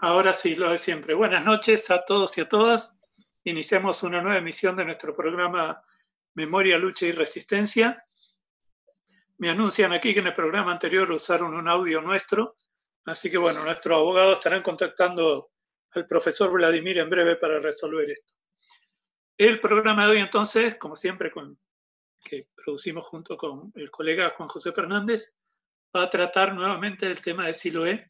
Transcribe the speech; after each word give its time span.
Ahora 0.00 0.32
sí, 0.32 0.54
lo 0.54 0.70
de 0.70 0.78
siempre. 0.78 1.12
Buenas 1.12 1.44
noches 1.44 1.90
a 1.90 2.04
todos 2.04 2.38
y 2.38 2.42
a 2.42 2.48
todas. 2.48 2.96
Iniciamos 3.42 4.04
una 4.04 4.22
nueva 4.22 4.38
emisión 4.38 4.76
de 4.76 4.84
nuestro 4.84 5.12
programa 5.12 5.82
Memoria, 6.34 6.78
Lucha 6.78 7.06
y 7.06 7.10
Resistencia. 7.10 8.00
Me 9.38 9.50
anuncian 9.50 9.92
aquí 9.92 10.14
que 10.14 10.20
en 10.20 10.28
el 10.28 10.36
programa 10.36 10.70
anterior 10.70 11.10
usaron 11.10 11.52
un 11.52 11.66
audio 11.66 12.00
nuestro, 12.00 12.54
así 13.06 13.28
que 13.28 13.38
bueno, 13.38 13.64
nuestros 13.64 13.98
abogados 13.98 14.38
estarán 14.38 14.62
contactando 14.62 15.50
al 15.90 16.06
profesor 16.06 16.52
Vladimir 16.52 16.98
en 16.98 17.10
breve 17.10 17.34
para 17.34 17.58
resolver 17.58 18.08
esto. 18.08 18.34
El 19.36 19.58
programa 19.58 20.04
de 20.04 20.12
hoy 20.12 20.18
entonces, 20.18 20.76
como 20.76 20.94
siempre, 20.94 21.32
con, 21.32 21.58
que 22.22 22.50
producimos 22.54 23.04
junto 23.04 23.36
con 23.36 23.72
el 23.74 23.90
colega 23.90 24.30
Juan 24.30 24.48
José 24.48 24.70
Fernández, 24.70 25.34
va 25.94 26.04
a 26.04 26.10
tratar 26.10 26.54
nuevamente 26.54 27.04
el 27.04 27.20
tema 27.20 27.48
de 27.48 27.54
Siloé 27.54 28.08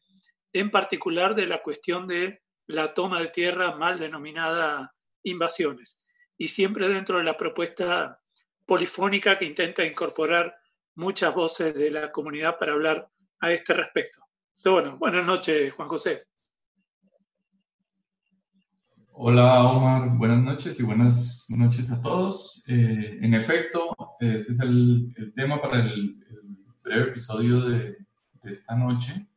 en 0.53 0.71
particular 0.71 1.35
de 1.35 1.47
la 1.47 1.61
cuestión 1.61 2.07
de 2.07 2.41
la 2.67 2.93
toma 2.93 3.19
de 3.19 3.29
tierra 3.29 3.75
mal 3.75 3.99
denominada 3.99 4.93
invasiones, 5.23 5.99
y 6.37 6.47
siempre 6.47 6.87
dentro 6.87 7.17
de 7.17 7.23
la 7.23 7.37
propuesta 7.37 8.19
polifónica 8.65 9.37
que 9.37 9.45
intenta 9.45 9.83
incorporar 9.83 10.55
muchas 10.95 11.33
voces 11.33 11.73
de 11.73 11.91
la 11.91 12.11
comunidad 12.11 12.57
para 12.57 12.73
hablar 12.73 13.09
a 13.39 13.51
este 13.51 13.73
respecto. 13.73 14.21
bueno, 14.65 14.97
buenas 14.97 15.25
noches, 15.25 15.73
Juan 15.73 15.87
José. 15.87 16.23
Hola 19.21 19.63
Omar, 19.65 20.17
buenas 20.17 20.41
noches 20.41 20.79
y 20.79 20.83
buenas 20.83 21.47
noches 21.49 21.91
a 21.91 22.01
todos. 22.01 22.63
Eh, 22.67 23.19
en 23.21 23.33
efecto, 23.33 23.93
ese 24.19 24.53
es 24.53 24.59
el, 24.61 25.13
tema 25.35 25.61
para 25.61 25.79
el, 25.79 26.15
breve 26.81 27.09
episodio 27.09 27.59
de, 27.61 27.97
de 28.41 28.49
esta 28.49 28.75
noche. 28.75 29.28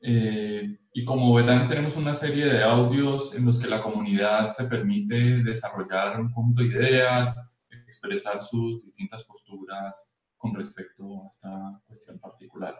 Eh, 0.00 0.78
y 0.92 1.04
como 1.04 1.34
verán, 1.34 1.66
tenemos 1.66 1.96
una 1.96 2.14
serie 2.14 2.46
de 2.46 2.62
audios 2.62 3.34
en 3.34 3.44
los 3.44 3.58
que 3.58 3.68
la 3.68 3.82
comunidad 3.82 4.50
se 4.50 4.64
permite 4.66 5.42
desarrollar 5.42 6.20
un 6.20 6.32
conjunto 6.32 6.62
de 6.62 6.68
ideas, 6.68 7.62
expresar 7.86 8.40
sus 8.40 8.82
distintas 8.82 9.24
posturas 9.24 10.14
con 10.36 10.54
respecto 10.54 11.24
a 11.24 11.28
esta 11.28 11.82
cuestión 11.86 12.18
particular. 12.18 12.74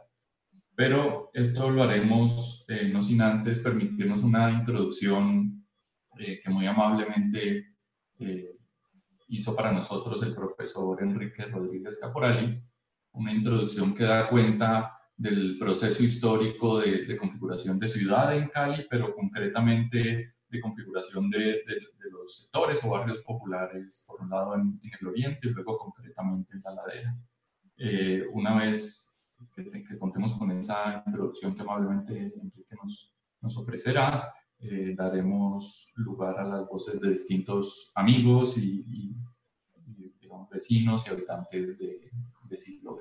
Pero 0.75 1.31
esto 1.33 1.71
lo 1.71 1.83
haremos 1.83 2.65
eh, 2.69 2.89
no 2.93 3.01
sin 3.01 3.23
antes 3.23 3.61
permitirnos 3.61 4.23
una 4.23 4.51
introducción 4.51 5.67
eh, 6.19 6.41
que 6.43 6.51
muy 6.51 6.67
amablemente 6.67 7.73
hizo 9.29 9.55
para 9.55 9.73
nosotros 9.73 10.23
el 10.23 10.35
profesor 10.35 11.03
Enrique 11.03 11.45
Rodríguez 11.45 11.99
Caporali, 12.01 12.63
una 13.13 13.33
introducción 13.33 13.95
que 13.95 14.05
da 14.05 14.29
cuenta 14.29 14.96
del 15.17 15.57
proceso 15.59 16.03
histórico 16.03 16.81
de, 16.81 17.17
configuración 17.17 17.79
de 17.79 17.89
ciudad 17.89 18.37
en 18.37 18.49
Cali, 18.49 18.87
pero 18.89 19.15
concretamente 19.15 20.35
de 20.49 20.61
configuración 20.61 21.31
de, 21.31 21.63
los 22.11 22.37
sectores 22.37 22.83
o 22.85 22.91
barrios 22.91 23.21
populares, 23.23 24.05
por 24.07 24.21
un 24.21 24.31
lado 24.31 24.55
en, 24.55 24.81
el 24.83 25.07
oriente 25.07 25.49
y 25.49 25.51
luego 25.51 25.79
concretamente 25.79 26.55
en 26.55 26.63
la 26.63 26.75
ladera. 26.75 27.19
Eh, 27.79 28.25
una 28.33 28.59
vez 28.59 29.21
que, 29.55 29.99
contemos 29.99 30.35
con 30.35 30.51
esa 30.51 31.03
introducción 31.07 31.55
que 31.55 31.63
amablemente 31.63 32.33
Enrique 32.41 32.75
nos, 32.83 33.15
nos 33.41 33.57
ofrecerá, 33.57 34.33
eh, 34.59 34.95
daremos 34.97 35.93
lugar 35.97 36.39
a 36.39 36.45
las 36.45 36.67
voces 36.67 37.01
de 37.01 37.11
distintos 37.11 37.93
amigos 37.95 38.57
y, 38.59 39.15
vecinos 40.51 41.07
y 41.07 41.11
habitantes 41.11 41.79
de, 41.79 42.11
de 42.49 42.57
siglo 42.57 42.97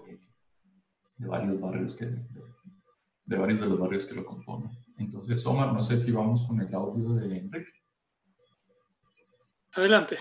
de 1.18 1.28
varios 1.28 1.60
barrios 1.60 1.96
que, 1.96 2.06
de, 2.06 3.38
varios 3.38 3.60
de 3.60 3.68
los 3.68 3.80
barrios 3.80 4.06
que 4.06 4.16
lo 4.16 4.26
componen. 4.26 4.72
Entonces, 4.98 5.46
Omar, 5.46 5.74
no 5.74 5.82
sé 5.82 5.98
si 5.98 6.12
vamos 6.12 6.46
con 6.48 6.60
el 6.62 6.74
audio 6.74 7.14
de 7.14 7.38
Enrique. 7.38 7.72
Adelante. 9.74 10.18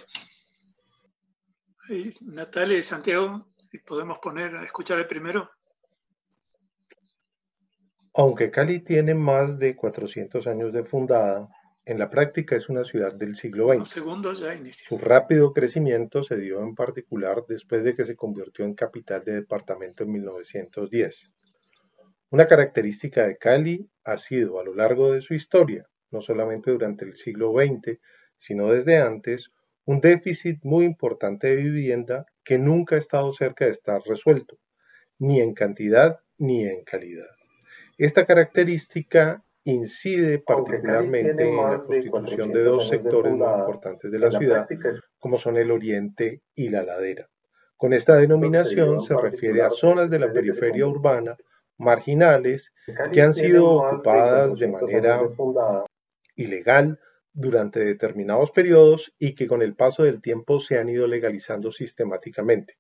Natalia 2.22 2.78
y 2.78 2.83
Santiago, 2.83 3.46
si 3.56 3.78
podemos 3.78 4.18
poner 4.18 4.56
a 4.56 4.64
escuchar 4.64 4.98
el 4.98 5.06
primero. 5.06 5.50
Aunque 8.14 8.50
Cali 8.50 8.80
tiene 8.80 9.14
más 9.14 9.58
de 9.58 9.77
400 9.77 10.46
años 10.46 10.72
de 10.72 10.84
fundada, 10.84 11.48
en 11.86 11.98
la 11.98 12.08
práctica 12.08 12.56
es 12.56 12.68
una 12.68 12.84
ciudad 12.84 13.14
del 13.14 13.36
siglo 13.36 13.72
XX. 13.72 13.89
Su 14.89 14.98
rápido 14.98 15.52
crecimiento 15.52 16.22
se 16.22 16.36
dio 16.36 16.62
en 16.62 16.74
particular 16.74 17.45
después 17.46 17.84
de 17.84 17.95
que 17.95 18.05
se 18.05 18.17
convirtió 18.17 18.64
en 18.64 18.74
capital 18.74 19.22
de 19.24 19.34
departamento 19.34 20.05
en 20.05 20.12
1910. 20.12 21.30
Una 22.30 22.46
característica 22.48 23.27
de 23.27 23.36
Cali 23.36 23.89
ha 24.05 24.18
sido 24.18 24.58
a 24.58 24.64
lo 24.64 24.74
largo 24.74 25.12
de 25.12 25.22
su 25.22 25.34
historia, 25.34 25.86
no 26.11 26.22
solamente 26.22 26.70
durante 26.70 27.05
el 27.05 27.17
siglo 27.17 27.52
XX, 27.52 27.98
sino 28.39 28.72
desde 28.72 28.98
antes, 28.98 29.51
un 29.84 30.01
déficit 30.01 30.58
muy 30.62 30.86
importante 30.86 31.48
de 31.48 31.56
vivienda 31.56 32.24
que 32.42 32.58
nunca 32.58 32.96
ha 32.96 32.98
estado 32.98 33.33
cerca 33.34 33.66
de 33.66 33.72
estar 33.72 34.01
resuelto, 34.06 34.58
ni 35.18 35.40
en 35.40 35.52
cantidad 35.52 36.20
ni 36.39 36.64
en 36.64 36.83
calidad. 36.84 37.30
Esta 37.98 38.24
característica 38.24 39.45
incide 39.64 40.39
particularmente 40.41 41.48
en 41.48 41.57
la 41.57 41.79
constitución 42.11 42.52
de 42.52 42.64
dos 42.64 42.89
sectores 42.89 43.33
muy 43.33 43.47
importantes 43.47 44.11
de 44.11 44.19
la 44.19 44.30
ciudad, 44.30 44.67
como 45.19 45.39
son 45.39 45.57
el 45.57 45.70
oriente 45.70 46.42
y 46.55 46.69
la 46.69 46.85
ladera. 46.85 47.29
Con 47.77 47.92
esta 47.92 48.17
denominación 48.17 49.02
se 49.02 49.17
refiere 49.17 49.63
a 49.63 49.70
zonas 49.70 50.11
de 50.11 50.19
la 50.19 50.33
periferia 50.33 50.86
urbana 50.86 51.36
marginales 51.79 52.73
que 53.13 53.20
han 53.20 53.35
sido 53.35 53.75
ocupadas 53.75 54.58
de 54.58 54.69
manera 54.69 55.20
ilegal 56.36 57.01
durante 57.33 57.85
determinados 57.85 58.52
periodos 58.52 59.13
y 59.19 59.35
que 59.35 59.48
con 59.48 59.61
el 59.61 59.75
paso 59.75 60.05
del 60.05 60.20
tiempo 60.20 60.61
se 60.61 60.79
han 60.79 60.89
ido 60.89 61.07
legalizando 61.07 61.73
sistemáticamente. 61.73 62.79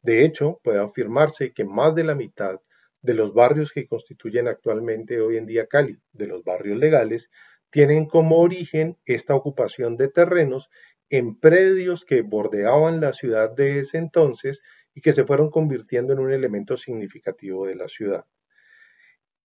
De 0.00 0.24
hecho, 0.24 0.60
puede 0.64 0.80
afirmarse 0.80 1.52
que 1.52 1.64
más 1.64 1.94
de 1.94 2.04
la 2.04 2.16
mitad 2.16 2.60
de 3.02 3.14
los 3.14 3.34
barrios 3.34 3.72
que 3.72 3.86
constituyen 3.86 4.48
actualmente 4.48 5.20
hoy 5.20 5.36
en 5.36 5.46
día 5.46 5.66
Cali, 5.66 5.98
de 6.12 6.26
los 6.26 6.44
barrios 6.44 6.78
legales, 6.78 7.30
tienen 7.70 8.06
como 8.06 8.38
origen 8.38 8.98
esta 9.04 9.34
ocupación 9.34 9.96
de 9.96 10.08
terrenos 10.08 10.70
en 11.10 11.38
predios 11.38 12.04
que 12.04 12.22
bordeaban 12.22 13.00
la 13.00 13.12
ciudad 13.12 13.50
de 13.54 13.80
ese 13.80 13.98
entonces 13.98 14.62
y 14.94 15.00
que 15.00 15.12
se 15.12 15.24
fueron 15.24 15.50
convirtiendo 15.50 16.12
en 16.12 16.20
un 16.20 16.32
elemento 16.32 16.76
significativo 16.76 17.66
de 17.66 17.74
la 17.74 17.88
ciudad. 17.88 18.24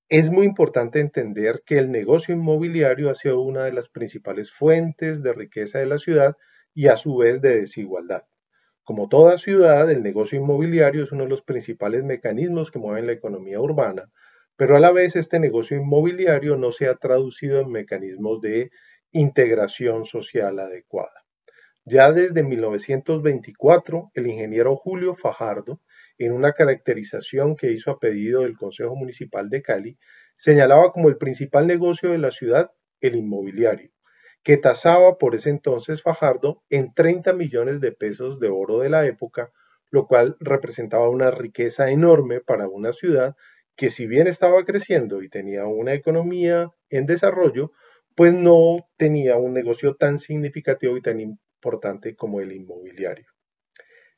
Es 0.10 0.30
muy 0.30 0.46
importante 0.46 1.00
entender 1.02 1.64
que 1.66 1.78
el 1.78 1.92
negocio 1.92 2.34
inmobiliario 2.34 3.10
ha 3.10 3.16
sido 3.16 3.42
una 3.42 3.66
de 3.66 3.74
las 3.74 3.90
principales 3.90 4.52
fuentes 4.52 5.22
de 5.22 5.34
riqueza 5.34 5.80
de 5.80 5.86
la 5.86 5.98
ciudad 5.98 6.38
y 6.74 6.88
a 6.88 6.96
su 6.96 7.18
vez 7.18 7.42
de 7.42 7.62
desigualdad. 7.62 8.24
Como 8.88 9.10
toda 9.10 9.38
ciudad, 9.38 9.92
el 9.92 10.02
negocio 10.02 10.40
inmobiliario 10.40 11.04
es 11.04 11.12
uno 11.12 11.26
de 11.26 11.30
los 11.30 11.42
principales 11.42 12.06
mecanismos 12.06 12.72
que 12.72 12.80
mueven 12.80 13.06
la 13.06 13.12
economía 13.12 13.60
urbana, 13.60 14.10
pero 14.56 14.78
a 14.78 14.80
la 14.80 14.94
vez 14.94 15.18
este 15.18 15.42
negocio 15.42 15.76
inmobiliario 15.76 16.56
no 16.56 16.72
se 16.72 16.88
ha 16.88 16.96
traducido 16.96 17.60
en 17.60 17.70
mecanismos 17.70 18.40
de 18.40 18.72
integración 19.12 20.06
social 20.06 20.58
adecuada. 20.60 21.26
Ya 21.84 22.14
desde 22.14 22.44
1924, 22.44 24.12
el 24.14 24.28
ingeniero 24.28 24.78
Julio 24.78 25.16
Fajardo, 25.16 25.82
en 26.18 26.32
una 26.32 26.54
caracterización 26.54 27.58
que 27.58 27.74
hizo 27.74 27.92
a 27.92 28.00
pedido 28.00 28.44
del 28.44 28.56
Consejo 28.56 28.96
Municipal 28.96 29.50
de 29.50 29.64
Cali, 29.64 29.98
señalaba 30.38 30.94
como 30.94 31.10
el 31.10 31.18
principal 31.18 31.68
negocio 31.68 32.12
de 32.12 32.20
la 32.20 32.32
ciudad 32.32 32.72
el 33.02 33.18
inmobiliario 33.18 33.92
que 34.44 34.58
tasaba 34.58 35.18
por 35.18 35.36
ese 35.36 35.50
entonces 35.50 36.02
Fajardo 36.02 36.64
en 36.70 36.94
30 36.94 37.34
millones 37.34 37.82
de 37.82 37.92
pesos 37.92 38.40
de 38.40 38.50
oro 38.50 38.80
de 38.80 38.90
la 38.90 39.06
época, 39.06 39.52
lo 39.92 40.08
cual 40.08 40.38
representaba 40.40 41.10
una 41.10 41.32
riqueza 41.32 41.90
enorme 41.90 42.42
para 42.42 42.68
una 42.68 42.94
ciudad 42.94 43.36
que 43.76 43.92
si 43.92 44.08
bien 44.08 44.28
estaba 44.28 44.66
creciendo 44.66 45.22
y 45.22 45.30
tenía 45.30 45.66
una 45.66 45.94
economía 45.94 46.72
en 46.90 47.06
desarrollo, 47.06 47.72
pues 48.16 48.34
no 48.34 48.90
tenía 48.98 49.38
un 49.38 49.54
negocio 49.54 49.96
tan 49.96 50.18
significativo 50.18 50.98
y 50.98 51.02
tan 51.02 51.20
importante 51.20 52.16
como 52.16 52.42
el 52.42 52.52
inmobiliario. 52.52 53.28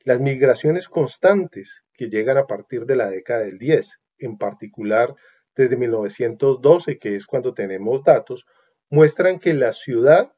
Las 0.02 0.20
migraciones 0.20 0.88
constantes 0.88 1.84
que 1.92 2.08
llegan 2.08 2.38
a 2.38 2.46
partir 2.46 2.86
de 2.86 2.96
la 2.96 3.10
década 3.10 3.40
del 3.40 3.58
10, 3.58 4.00
en 4.18 4.38
particular 4.38 5.14
desde 5.54 5.76
1912, 5.76 6.98
que 6.98 7.16
es 7.16 7.26
cuando 7.26 7.52
tenemos 7.52 8.02
datos, 8.02 8.46
muestran 8.90 9.38
que 9.38 9.54
la 9.54 9.72
ciudad 9.72 10.32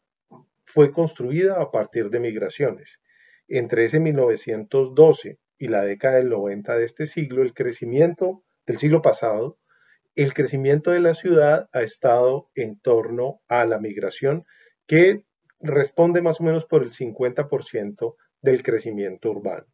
fue 0.64 0.92
construida 0.92 1.60
a 1.60 1.70
partir 1.70 2.10
de 2.10 2.20
migraciones. 2.20 3.00
Entre 3.48 3.86
ese 3.86 3.98
1912 3.98 5.38
y 5.58 5.68
la 5.68 5.82
década 5.82 6.16
del 6.16 6.28
90 6.28 6.76
de 6.76 6.84
este 6.84 7.06
siglo, 7.06 7.42
el 7.42 7.54
crecimiento 7.54 8.44
del 8.66 8.78
siglo 8.78 9.02
pasado, 9.02 9.58
el 10.14 10.34
crecimiento 10.34 10.90
de 10.90 11.00
la 11.00 11.14
ciudad 11.14 11.68
ha 11.72 11.82
estado 11.82 12.50
en 12.54 12.78
torno 12.78 13.40
a 13.48 13.64
la 13.64 13.78
migración 13.78 14.44
que 14.86 15.24
responde 15.58 16.20
más 16.20 16.40
o 16.40 16.44
menos 16.44 16.66
por 16.66 16.82
el 16.82 16.92
50% 16.92 18.16
del 18.42 18.62
crecimiento 18.62 19.30
urbano. 19.30 19.66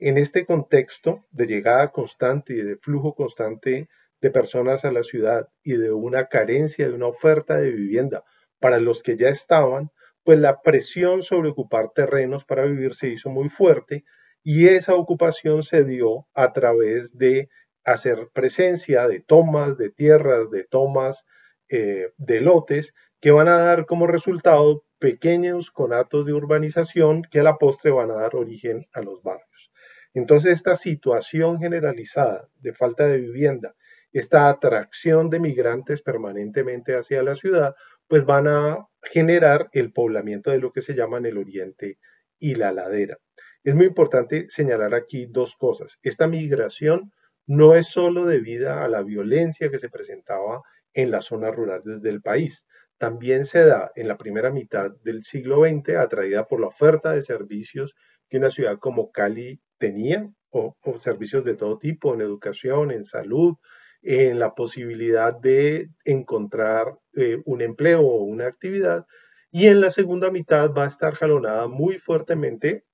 En 0.00 0.18
este 0.18 0.46
contexto 0.46 1.26
de 1.30 1.46
llegada 1.46 1.92
constante 1.92 2.54
y 2.54 2.62
de 2.62 2.76
flujo 2.76 3.14
constante 3.14 3.88
de 4.20 4.30
personas 4.30 4.84
a 4.84 4.92
la 4.92 5.02
ciudad 5.02 5.48
y 5.62 5.76
de 5.76 5.92
una 5.92 6.26
carencia 6.26 6.88
de 6.88 6.94
una 6.94 7.06
oferta 7.06 7.56
de 7.58 7.70
vivienda 7.70 8.24
para 8.58 8.78
los 8.78 9.02
que 9.02 9.16
ya 9.16 9.28
estaban, 9.28 9.90
pues 10.24 10.38
la 10.38 10.60
presión 10.62 11.22
sobre 11.22 11.50
ocupar 11.50 11.90
terrenos 11.94 12.44
para 12.44 12.64
vivir 12.64 12.94
se 12.94 13.08
hizo 13.08 13.30
muy 13.30 13.48
fuerte 13.48 14.04
y 14.42 14.68
esa 14.68 14.94
ocupación 14.94 15.62
se 15.62 15.84
dio 15.84 16.26
a 16.34 16.52
través 16.52 17.16
de 17.16 17.48
hacer 17.84 18.28
presencia 18.32 19.08
de 19.08 19.20
tomas 19.20 19.76
de 19.78 19.90
tierras, 19.90 20.50
de 20.50 20.64
tomas 20.64 21.24
eh, 21.70 22.12
de 22.16 22.40
lotes 22.40 22.94
que 23.20 23.30
van 23.30 23.48
a 23.48 23.58
dar 23.58 23.86
como 23.86 24.06
resultado 24.06 24.84
pequeños 24.98 25.70
conatos 25.70 26.26
de 26.26 26.32
urbanización 26.32 27.22
que 27.22 27.40
a 27.40 27.42
la 27.42 27.56
postre 27.56 27.90
van 27.90 28.10
a 28.10 28.14
dar 28.14 28.36
origen 28.36 28.86
a 28.92 29.00
los 29.00 29.22
barrios. 29.22 29.70
Entonces 30.14 30.54
esta 30.54 30.76
situación 30.76 31.58
generalizada 31.60 32.48
de 32.60 32.72
falta 32.72 33.06
de 33.06 33.20
vivienda, 33.20 33.74
esta 34.12 34.48
atracción 34.48 35.30
de 35.30 35.40
migrantes 35.40 36.02
permanentemente 36.02 36.96
hacia 36.96 37.22
la 37.22 37.34
ciudad, 37.34 37.74
pues 38.06 38.24
van 38.24 38.48
a 38.48 38.86
generar 39.02 39.68
el 39.72 39.92
poblamiento 39.92 40.50
de 40.50 40.58
lo 40.58 40.72
que 40.72 40.82
se 40.82 40.94
llaman 40.94 41.26
el 41.26 41.38
oriente 41.38 41.98
y 42.38 42.54
la 42.54 42.72
ladera. 42.72 43.18
Es 43.64 43.74
muy 43.74 43.86
importante 43.86 44.46
señalar 44.48 44.94
aquí 44.94 45.26
dos 45.26 45.56
cosas. 45.56 45.98
Esta 46.02 46.26
migración 46.26 47.12
no 47.46 47.74
es 47.74 47.88
solo 47.88 48.26
debida 48.26 48.84
a 48.84 48.88
la 48.88 49.02
violencia 49.02 49.70
que 49.70 49.78
se 49.78 49.88
presentaba 49.88 50.62
en 50.92 51.10
las 51.10 51.26
zonas 51.26 51.54
rurales 51.54 52.02
del 52.02 52.22
país. 52.22 52.66
También 52.98 53.44
se 53.44 53.64
da 53.64 53.90
en 53.94 54.08
la 54.08 54.16
primera 54.16 54.50
mitad 54.50 54.90
del 55.02 55.22
siglo 55.24 55.64
XX, 55.64 55.96
atraída 55.96 56.46
por 56.46 56.60
la 56.60 56.66
oferta 56.68 57.12
de 57.12 57.22
servicios 57.22 57.94
que 58.28 58.38
una 58.38 58.50
ciudad 58.50 58.78
como 58.78 59.12
Cali 59.12 59.60
tenía, 59.78 60.28
o, 60.50 60.76
servicios 60.98 61.44
de 61.44 61.54
todo 61.54 61.78
tipo, 61.78 62.14
en 62.14 62.20
educación, 62.20 62.90
en 62.90 63.04
salud, 63.04 63.54
en 64.02 64.38
la 64.38 64.54
posibilidad 64.54 65.34
de 65.34 65.90
encontrar 66.04 66.98
eh, 67.14 67.42
un 67.44 67.62
empleo 67.62 68.00
o 68.00 68.22
una 68.22 68.46
actividad. 68.46 69.06
Y 69.50 69.66
en 69.66 69.80
la 69.80 69.90
segunda 69.90 70.30
mitad 70.30 70.72
va 70.72 70.84
a 70.84 70.88
estar 70.88 71.14
jalonada 71.14 71.68
muy 71.68 71.98
fuertemente 71.98 72.84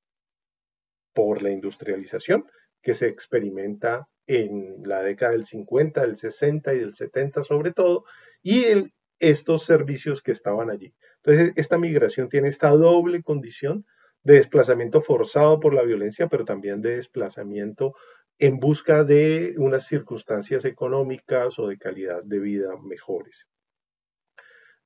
por 1.12 1.42
la 1.42 1.50
industrialización 1.50 2.44
que 2.82 2.94
se 2.94 3.06
experimenta 3.06 4.08
en 4.26 4.82
la 4.84 5.02
década 5.02 5.32
del 5.32 5.44
50, 5.44 6.02
del 6.02 6.16
60 6.16 6.74
y 6.74 6.78
del 6.78 6.94
70 6.94 7.42
sobre 7.42 7.72
todo, 7.72 8.04
y 8.42 8.64
estos 9.18 9.64
servicios 9.64 10.22
que 10.22 10.32
estaban 10.32 10.70
allí. 10.70 10.94
Entonces, 11.22 11.52
esta 11.56 11.78
migración 11.78 12.28
tiene 12.28 12.48
esta 12.48 12.70
doble 12.70 13.22
condición 13.22 13.86
de 14.22 14.34
desplazamiento 14.34 15.02
forzado 15.02 15.60
por 15.60 15.74
la 15.74 15.82
violencia, 15.82 16.28
pero 16.28 16.44
también 16.44 16.80
de 16.80 16.96
desplazamiento 16.96 17.94
en 18.38 18.58
busca 18.58 19.04
de 19.04 19.54
unas 19.58 19.86
circunstancias 19.86 20.64
económicas 20.64 21.58
o 21.58 21.68
de 21.68 21.78
calidad 21.78 22.24
de 22.24 22.40
vida 22.40 22.76
mejores. 22.82 23.46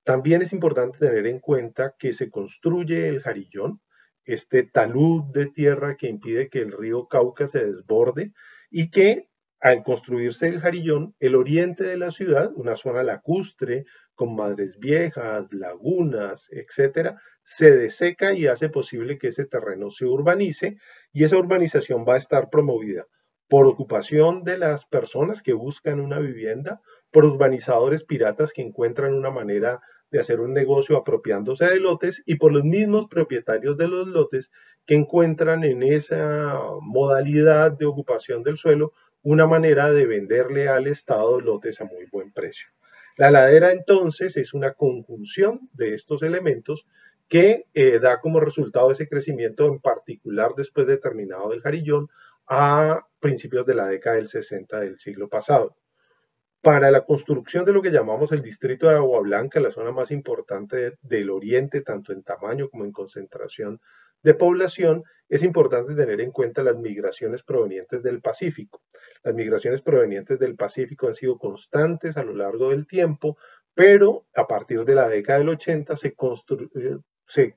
También 0.04 0.42
es 0.42 0.52
importante 0.52 0.98
tener 0.98 1.26
en 1.26 1.38
cuenta 1.38 1.94
que 1.98 2.12
se 2.12 2.30
construye 2.30 3.08
el 3.08 3.20
jarillón, 3.20 3.80
este 4.24 4.62
talud 4.62 5.24
de 5.32 5.46
tierra 5.46 5.96
que 5.96 6.08
impide 6.08 6.50
que 6.50 6.60
el 6.60 6.72
río 6.72 7.08
Cauca 7.08 7.46
se 7.46 7.64
desborde 7.64 8.32
y 8.70 8.90
que 8.90 9.28
al 9.60 9.82
construirse 9.82 10.46
el 10.48 10.60
jarillón, 10.60 11.14
el 11.18 11.34
oriente 11.34 11.84
de 11.84 11.96
la 11.96 12.10
ciudad, 12.10 12.52
una 12.54 12.76
zona 12.76 13.02
lacustre 13.02 13.86
con 14.14 14.36
madres 14.36 14.78
viejas, 14.78 15.52
lagunas, 15.52 16.48
etcétera, 16.52 17.20
se 17.42 17.76
deseca 17.76 18.34
y 18.34 18.46
hace 18.46 18.68
posible 18.68 19.18
que 19.18 19.28
ese 19.28 19.46
terreno 19.46 19.90
se 19.90 20.04
urbanice 20.04 20.76
y 21.12 21.24
esa 21.24 21.38
urbanización 21.38 22.04
va 22.06 22.14
a 22.14 22.18
estar 22.18 22.50
promovida 22.50 23.06
por 23.48 23.66
ocupación 23.66 24.44
de 24.44 24.58
las 24.58 24.84
personas 24.84 25.42
que 25.42 25.54
buscan 25.54 26.00
una 26.00 26.18
vivienda, 26.18 26.80
por 27.10 27.24
urbanizadores 27.24 28.04
piratas 28.04 28.52
que 28.52 28.62
encuentran 28.62 29.14
una 29.14 29.30
manera 29.30 29.80
de 30.10 30.20
hacer 30.20 30.40
un 30.40 30.52
negocio 30.52 30.96
apropiándose 30.96 31.66
de 31.66 31.80
lotes 31.80 32.22
y 32.26 32.36
por 32.36 32.52
los 32.52 32.64
mismos 32.64 33.06
propietarios 33.08 33.76
de 33.76 33.88
los 33.88 34.06
lotes 34.06 34.50
que 34.86 34.94
encuentran 34.94 35.64
en 35.64 35.82
esa 35.82 36.58
modalidad 36.80 37.72
de 37.72 37.86
ocupación 37.86 38.42
del 38.42 38.56
suelo 38.56 38.92
una 39.22 39.46
manera 39.46 39.90
de 39.90 40.06
venderle 40.06 40.68
al 40.68 40.86
Estado 40.86 41.40
lotes 41.40 41.80
a 41.80 41.84
muy 41.84 42.06
buen 42.10 42.32
precio. 42.32 42.68
La 43.16 43.30
ladera 43.30 43.72
entonces 43.72 44.36
es 44.36 44.54
una 44.54 44.74
conjunción 44.74 45.68
de 45.72 45.94
estos 45.94 46.22
elementos 46.22 46.86
que 47.28 47.66
eh, 47.74 47.98
da 47.98 48.20
como 48.20 48.40
resultado 48.40 48.90
ese 48.90 49.08
crecimiento 49.08 49.66
en 49.66 49.80
particular 49.80 50.52
después 50.56 50.86
de 50.86 50.96
terminado 50.96 51.50
del 51.50 51.60
Jarillón 51.60 52.08
a 52.48 53.06
principios 53.20 53.66
de 53.66 53.74
la 53.74 53.86
década 53.88 54.16
del 54.16 54.28
60 54.28 54.80
del 54.80 54.98
siglo 54.98 55.28
pasado 55.28 55.76
para 56.60 56.90
la 56.90 57.04
construcción 57.04 57.64
de 57.64 57.72
lo 57.72 57.82
que 57.82 57.90
llamamos 57.90 58.32
el 58.32 58.42
distrito 58.42 58.88
de 58.88 58.96
Agua 58.96 59.20
Blanca, 59.20 59.60
la 59.60 59.70
zona 59.70 59.92
más 59.92 60.10
importante 60.10 60.98
del 61.02 61.30
oriente, 61.30 61.82
tanto 61.82 62.12
en 62.12 62.22
tamaño 62.22 62.68
como 62.68 62.84
en 62.84 62.92
concentración 62.92 63.80
de 64.22 64.34
población, 64.34 65.04
es 65.28 65.44
importante 65.44 65.94
tener 65.94 66.20
en 66.20 66.32
cuenta 66.32 66.64
las 66.64 66.76
migraciones 66.76 67.44
provenientes 67.44 68.02
del 68.02 68.20
Pacífico. 68.20 68.82
Las 69.22 69.34
migraciones 69.34 69.82
provenientes 69.82 70.38
del 70.38 70.56
Pacífico 70.56 71.06
han 71.06 71.14
sido 71.14 71.38
constantes 71.38 72.16
a 72.16 72.24
lo 72.24 72.34
largo 72.34 72.70
del 72.70 72.86
tiempo, 72.86 73.38
pero 73.74 74.26
a 74.34 74.48
partir 74.48 74.84
de 74.84 74.96
la 74.96 75.08
década 75.08 75.38
del 75.38 75.50
80 75.50 75.96
se, 75.96 76.16
se 77.24 77.56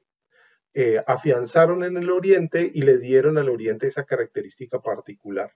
eh, 0.73 1.03
afianzaron 1.05 1.83
en 1.83 1.97
el 1.97 2.09
oriente 2.09 2.69
y 2.73 2.81
le 2.83 2.97
dieron 2.97 3.37
al 3.37 3.49
oriente 3.49 3.87
esa 3.87 4.05
característica 4.05 4.79
particular. 4.81 5.51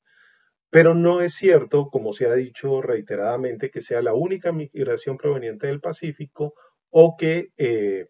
Pero 0.69 0.94
no 0.94 1.21
es 1.21 1.33
cierto, 1.35 1.89
como 1.89 2.12
se 2.13 2.25
ha 2.25 2.33
dicho 2.33 2.81
reiteradamente, 2.81 3.71
que 3.71 3.81
sea 3.81 4.01
la 4.01 4.13
única 4.13 4.51
migración 4.51 5.17
proveniente 5.17 5.67
del 5.67 5.79
Pacífico 5.79 6.53
o 6.89 7.15
que 7.17 7.50
eh, 7.57 8.07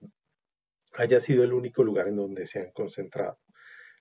haya 0.94 1.20
sido 1.20 1.44
el 1.44 1.54
único 1.54 1.84
lugar 1.84 2.08
en 2.08 2.16
donde 2.16 2.48
se 2.48 2.60
han 2.60 2.72
concentrado. 2.72 3.40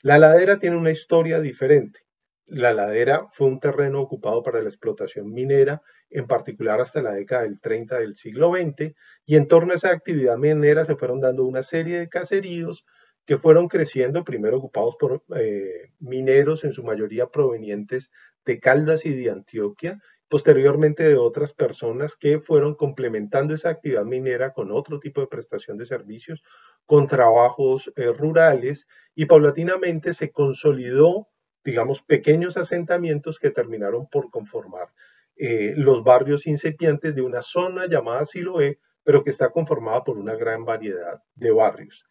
La 0.02 0.18
ladera 0.18 0.58
tiene 0.58 0.76
una 0.76 0.90
historia 0.90 1.40
diferente. 1.40 2.00
La 2.46 2.72
ladera 2.72 3.26
fue 3.32 3.46
un 3.46 3.60
terreno 3.60 4.00
ocupado 4.00 4.42
para 4.42 4.60
la 4.60 4.68
explotación 4.68 5.32
minera, 5.32 5.82
en 6.10 6.26
particular 6.26 6.80
hasta 6.80 7.02
la 7.02 7.12
década 7.12 7.42
del 7.42 7.60
30 7.60 7.98
del 7.98 8.16
siglo 8.16 8.52
XX, 8.54 8.94
y 9.26 9.36
en 9.36 9.48
torno 9.48 9.72
a 9.72 9.76
esa 9.76 9.90
actividad 9.90 10.36
minera 10.36 10.84
se 10.84 10.96
fueron 10.96 11.20
dando 11.20 11.44
una 11.44 11.62
serie 11.62 11.98
de 11.98 12.08
caseríos 12.08 12.84
que 13.26 13.38
fueron 13.38 13.68
creciendo, 13.68 14.24
primero 14.24 14.58
ocupados 14.58 14.96
por 14.98 15.22
eh, 15.36 15.90
mineros, 15.98 16.64
en 16.64 16.72
su 16.72 16.84
mayoría 16.84 17.28
provenientes 17.28 18.10
de 18.44 18.60
Caldas 18.60 19.06
y 19.06 19.14
de 19.14 19.30
Antioquia, 19.30 20.00
posteriormente 20.28 21.04
de 21.04 21.16
otras 21.16 21.52
personas 21.52 22.16
que 22.16 22.40
fueron 22.40 22.74
complementando 22.74 23.54
esa 23.54 23.70
actividad 23.70 24.04
minera 24.04 24.52
con 24.52 24.72
otro 24.72 24.98
tipo 24.98 25.20
de 25.20 25.26
prestación 25.26 25.78
de 25.78 25.87
servicios, 25.87 26.42
con 26.87 27.06
trabajos 27.06 27.92
eh, 27.96 28.12
rurales 28.12 28.87
y 29.14 29.26
paulatinamente 29.26 30.12
se 30.12 30.30
consolidó, 30.30 31.28
digamos, 31.64 32.02
pequeños 32.02 32.56
asentamientos 32.56 33.38
que 33.38 33.50
terminaron 33.50 34.06
por 34.08 34.30
conformar 34.30 34.88
eh, 35.37 35.75
los 35.76 36.05
barrios 36.05 36.47
incipientes 36.47 37.14
de 37.14 37.23
una 37.23 37.43
zona 37.43 37.87
llamada 37.87 38.25
Siloé, 38.25 38.79
pero 39.03 39.25
que 39.25 39.31
está 39.31 39.50
conformada 39.50 40.05
por 40.05 40.19
una 40.19 40.35
gran 40.35 40.64
variedad 40.64 41.23
de 41.35 41.50
barrios. 41.50 42.05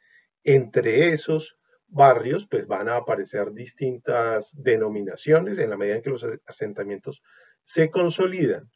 Entre 0.43 1.09
esos 1.09 1.57
barrios, 1.87 2.47
pues 2.49 2.67
van 2.67 2.89
a 2.89 2.97
aparecer 2.97 3.51
distintas 3.51 4.51
denominaciones 4.55 5.57
en 5.57 5.69
la 5.69 5.77
medida 5.77 5.95
en 5.95 6.01
que 6.01 6.09
los 6.09 6.25
asentamientos 6.45 7.21
se 7.61 7.89
consolidan. 7.89 8.69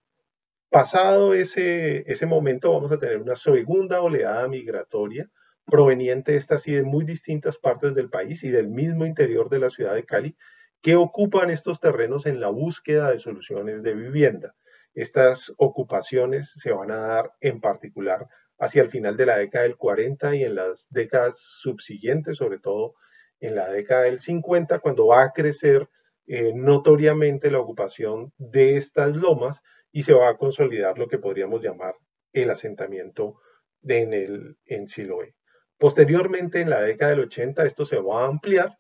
Pasado 0.69 1.33
ese, 1.33 2.03
ese 2.11 2.25
momento, 2.25 2.71
vamos 2.71 2.91
a 2.91 2.99
tener 2.99 3.17
una 3.17 3.35
segunda 3.35 4.01
oleada 4.01 4.47
migratoria 4.47 5.29
proveniente 5.65 6.37
esta 6.37 6.59
sí 6.59 6.71
de 6.71 6.83
muy 6.83 7.03
distintas 7.03 7.57
partes 7.57 7.93
del 7.93 8.09
país 8.09 8.43
y 8.43 8.49
del 8.49 8.69
mismo 8.69 9.05
interior 9.05 9.49
de 9.49 9.59
la 9.59 9.69
ciudad 9.69 9.95
de 9.95 10.05
Cali, 10.05 10.35
que 10.81 10.95
ocupan 10.95 11.49
estos 11.49 11.79
terrenos 11.79 12.25
en 12.25 12.39
la 12.39 12.49
búsqueda 12.49 13.11
de 13.11 13.19
soluciones 13.19 13.83
de 13.83 13.93
vivienda. 13.93 14.55
Estas 14.93 15.53
ocupaciones 15.57 16.51
se 16.51 16.71
van 16.71 16.91
a 16.91 16.97
dar 16.97 17.33
en 17.41 17.61
particular 17.61 18.27
hacia 18.59 18.81
el 18.81 18.89
final 18.89 19.17
de 19.17 19.25
la 19.25 19.37
década 19.37 19.63
del 19.63 19.77
40 19.77 20.35
y 20.35 20.43
en 20.43 20.55
las 20.55 20.87
décadas 20.89 21.39
subsiguientes, 21.39 22.37
sobre 22.37 22.59
todo 22.59 22.95
en 23.39 23.55
la 23.55 23.69
década 23.69 24.03
del 24.03 24.19
50, 24.19 24.79
cuando 24.79 25.07
va 25.07 25.21
a 25.21 25.31
crecer 25.31 25.87
eh, 26.25 26.51
notoriamente 26.55 27.51
la 27.51 27.59
ocupación 27.59 28.33
de 28.37 28.77
estas 28.77 29.15
lomas 29.15 29.61
y 29.91 30.03
se 30.03 30.13
va 30.13 30.29
a 30.29 30.37
consolidar 30.37 30.97
lo 30.97 31.07
que 31.07 31.19
podríamos 31.19 31.61
llamar 31.61 31.95
el 32.33 32.49
asentamiento 32.49 33.39
de 33.81 34.01
en, 34.01 34.13
el, 34.13 34.57
en 34.65 34.87
Siloé. 34.87 35.35
Posteriormente, 35.77 36.59
en 36.61 36.69
la 36.69 36.81
década 36.81 37.11
del 37.11 37.21
80, 37.21 37.65
esto 37.65 37.85
se 37.85 37.99
va 37.99 38.23
a 38.23 38.27
ampliar 38.27 38.77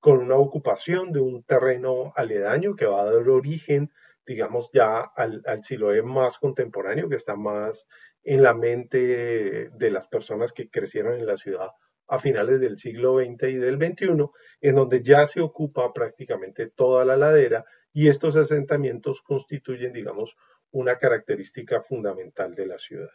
con 0.00 0.18
una 0.18 0.36
ocupación 0.36 1.12
de 1.12 1.20
un 1.20 1.42
terreno 1.42 2.12
aledaño 2.14 2.76
que 2.76 2.86
va 2.86 3.02
a 3.02 3.12
dar 3.12 3.28
origen, 3.28 3.90
digamos, 4.26 4.70
ya 4.72 5.00
al, 5.00 5.42
al 5.46 5.64
Siloé 5.64 6.02
más 6.02 6.38
contemporáneo, 6.38 7.08
que 7.08 7.16
está 7.16 7.36
más 7.36 7.86
en 8.22 8.42
la 8.42 8.54
mente 8.54 9.70
de 9.70 9.90
las 9.90 10.08
personas 10.08 10.52
que 10.52 10.68
crecieron 10.68 11.18
en 11.18 11.26
la 11.26 11.36
ciudad 11.36 11.70
a 12.08 12.18
finales 12.18 12.58
del 12.60 12.78
siglo 12.78 13.18
XX 13.20 13.42
y 13.48 13.56
del 13.56 13.76
XXI, 13.76 14.30
en 14.62 14.74
donde 14.74 15.02
ya 15.02 15.26
se 15.26 15.40
ocupa 15.40 15.92
prácticamente 15.92 16.68
toda 16.68 17.04
la 17.04 17.16
ladera 17.16 17.64
y 17.92 18.08
estos 18.08 18.34
asentamientos 18.34 19.20
constituyen, 19.20 19.92
digamos, 19.92 20.34
una 20.70 20.98
característica 20.98 21.82
fundamental 21.82 22.54
de 22.54 22.66
la 22.66 22.78
ciudad. 22.78 23.10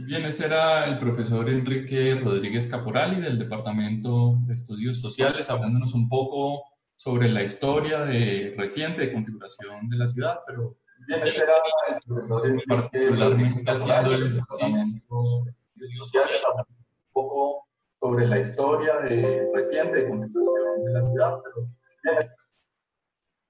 Bien, 0.00 0.24
ese 0.24 0.46
era 0.46 0.86
el 0.86 0.98
profesor 0.98 1.48
Enrique 1.48 2.14
Rodríguez 2.14 2.68
Caporali 2.68 3.20
del 3.20 3.38
Departamento 3.38 4.34
de 4.46 4.54
Estudios 4.54 5.00
Sociales, 5.00 5.50
hablándonos 5.50 5.94
un 5.94 6.08
poco 6.08 6.64
sobre 6.96 7.28
la 7.28 7.42
historia 7.42 8.00
de, 8.04 8.54
reciente 8.56 9.02
de 9.02 9.12
configuración 9.12 9.88
de 9.88 9.96
la 9.96 10.06
ciudad, 10.06 10.40
pero 10.46 10.76
bien, 11.06 11.20
ese 11.26 11.42
era 11.42 11.54
el 11.88 12.00
profesor 12.06 12.64
particularmente 12.66 13.70
haciendo 13.70 14.14
el 14.14 14.34
Departamento 14.34 15.44
de 15.44 15.50
Estudios 15.50 15.94
Sociales, 15.94 16.42
hablando 16.48 16.74
un 16.78 17.12
poco 17.12 17.68
sobre 18.00 18.26
la 18.26 18.38
historia 18.38 18.96
de, 19.00 19.48
reciente 19.52 19.96
de 19.96 20.08
configuración 20.08 20.84
de 20.84 20.92
la 20.92 21.02
ciudad, 21.02 21.34
pero 21.44 21.68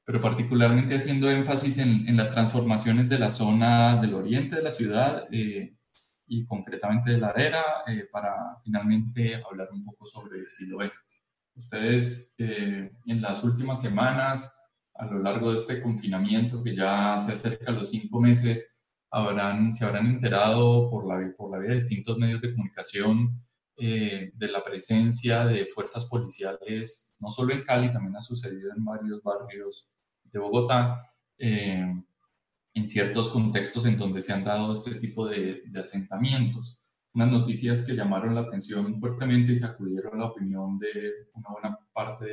pero 0.04 0.22
particularmente 0.22 0.94
haciendo 0.94 1.30
énfasis 1.30 1.76
en, 1.76 2.08
en, 2.08 2.16
las 2.16 2.30
transformaciones 2.30 3.10
de 3.10 3.18
las 3.18 3.34
zonas 3.34 4.00
del 4.00 4.14
oriente 4.14 4.56
de 4.56 4.62
la 4.62 4.70
ciudad, 4.70 5.28
eh, 5.30 5.76
y 6.28 6.44
concretamente 6.46 7.10
de 7.10 7.18
ladera 7.18 7.64
eh, 7.86 8.06
para 8.10 8.58
finalmente 8.62 9.42
hablar 9.48 9.68
un 9.72 9.84
poco 9.84 10.04
sobre 10.04 10.48
Siloé. 10.48 10.92
Ustedes 11.54 12.34
eh, 12.38 12.92
en 13.06 13.20
las 13.20 13.42
últimas 13.42 13.80
semanas, 13.80 14.70
a 14.94 15.06
lo 15.06 15.18
largo 15.18 15.50
de 15.50 15.56
este 15.56 15.82
confinamiento 15.82 16.62
que 16.62 16.76
ya 16.76 17.16
se 17.18 17.32
acerca 17.32 17.70
a 17.70 17.74
los 17.74 17.90
cinco 17.90 18.20
meses, 18.20 18.80
habrán, 19.10 19.72
se 19.72 19.84
habrán 19.84 20.06
enterado 20.06 20.90
por 20.90 21.06
la, 21.06 21.34
por 21.36 21.50
la 21.50 21.58
vía 21.58 21.70
de 21.70 21.76
distintos 21.76 22.18
medios 22.18 22.40
de 22.40 22.52
comunicación 22.52 23.42
eh, 23.76 24.32
de 24.34 24.48
la 24.48 24.62
presencia 24.62 25.44
de 25.46 25.66
fuerzas 25.66 26.04
policiales, 26.06 27.14
no 27.20 27.30
solo 27.30 27.54
en 27.54 27.62
Cali, 27.62 27.90
también 27.90 28.16
ha 28.16 28.20
sucedido 28.20 28.70
en 28.76 28.84
varios 28.84 29.22
barrios 29.22 29.90
de 30.24 30.38
Bogotá, 30.38 31.08
en 32.78 32.86
ciertos 32.86 33.30
contextos 33.30 33.84
en 33.86 33.98
donde 33.98 34.20
se 34.20 34.32
han 34.32 34.44
dado 34.44 34.70
este 34.70 34.94
tipo 34.94 35.26
de, 35.26 35.64
asentamientos. 35.76 36.80
Unas 37.12 37.30
noticias 37.30 37.84
que 37.84 37.96
llamaron 37.96 38.36
la 38.36 38.42
atención 38.42 39.00
fuertemente 39.00 39.52
y 39.52 39.56
sacudieron 39.56 40.18
la 40.18 40.26
opinión 40.26 40.78
de 40.78 41.28
una 41.34 41.48
buena 41.50 41.78
parte 41.92 42.26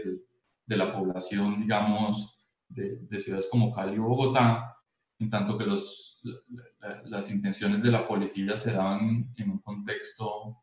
de 0.66 0.78
la 0.78 0.94
población, 0.94 1.62
digamos, 1.62 2.52
de, 2.70 3.18
ciudades 3.18 3.48
como 3.50 3.74
Cali 3.74 3.98
o 3.98 4.04
Bogotá, 4.04 4.78
en 5.18 5.30
tanto 5.32 5.58
que 5.58 5.66
los, 5.66 6.22
las 7.06 7.32
intenciones 7.32 7.82
de 7.82 7.92
la 7.92 8.08
policía 8.08 8.56
se 8.56 8.74
daban 8.74 9.34
en 9.36 9.50
un 9.50 9.60
contexto 9.60 10.62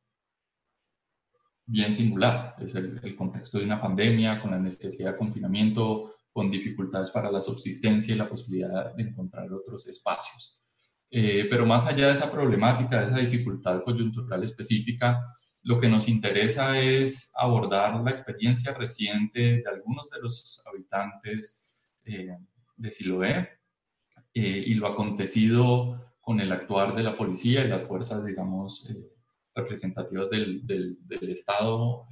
bien 1.67 1.93
singular. 1.93 2.55
Es 2.61 2.77
el, 2.77 3.01
el, 3.03 3.17
contexto 3.17 3.59
de 3.59 3.65
una 3.65 3.81
pandemia, 3.81 4.41
con 4.41 4.53
la 4.53 4.59
necesidad 4.59 5.12
de 5.12 5.19
confinamiento, 5.19 6.12
con 6.33 6.51
dificultades 6.51 7.11
para 7.11 7.31
la 7.31 7.41
subsistencia 7.41 8.15
y 8.15 8.19
la 8.19 8.27
posibilidad 8.27 8.95
de 8.95 9.03
encontrar 9.03 9.53
otros 9.53 9.87
espacios. 9.87 10.62
Eh, 11.11 11.47
pero 11.51 11.67
más 11.67 11.87
allá 11.87 12.07
de 12.07 12.15
esa 12.15 12.31
problemática, 12.31 12.99
de 12.99 13.05
esa 13.05 13.19
dificultad 13.19 13.83
coyuntural 13.85 14.43
específica, 14.43 15.21
lo 15.62 15.79
que 15.79 15.89
nos 15.89 16.09
interesa 16.09 16.81
es 16.81 17.33
abordar 17.37 18.01
la 18.03 18.11
experiencia 18.11 18.73
reciente 18.73 19.59
de 19.59 19.65
algunos 19.71 20.09
de 20.09 20.21
los 20.21 20.62
habitantes 20.67 21.85
eh, 22.05 22.35
de 22.77 22.91
Siloé 22.91 23.49
eh, 24.33 24.65
y 24.67 24.75
lo 24.75 24.87
acontecido 24.87 26.01
con 26.23 26.41
el 26.41 26.51
actuar 26.51 26.95
de 26.95 27.03
la 27.03 27.15
policía 27.15 27.65
y 27.65 27.69
las 27.69 27.87
fuerzas, 27.87 28.25
digamos, 28.25 28.89
representativas 29.55 30.31
del, 30.31 30.67
del, 30.67 30.97
del 31.07 31.29
Estado 31.29 32.07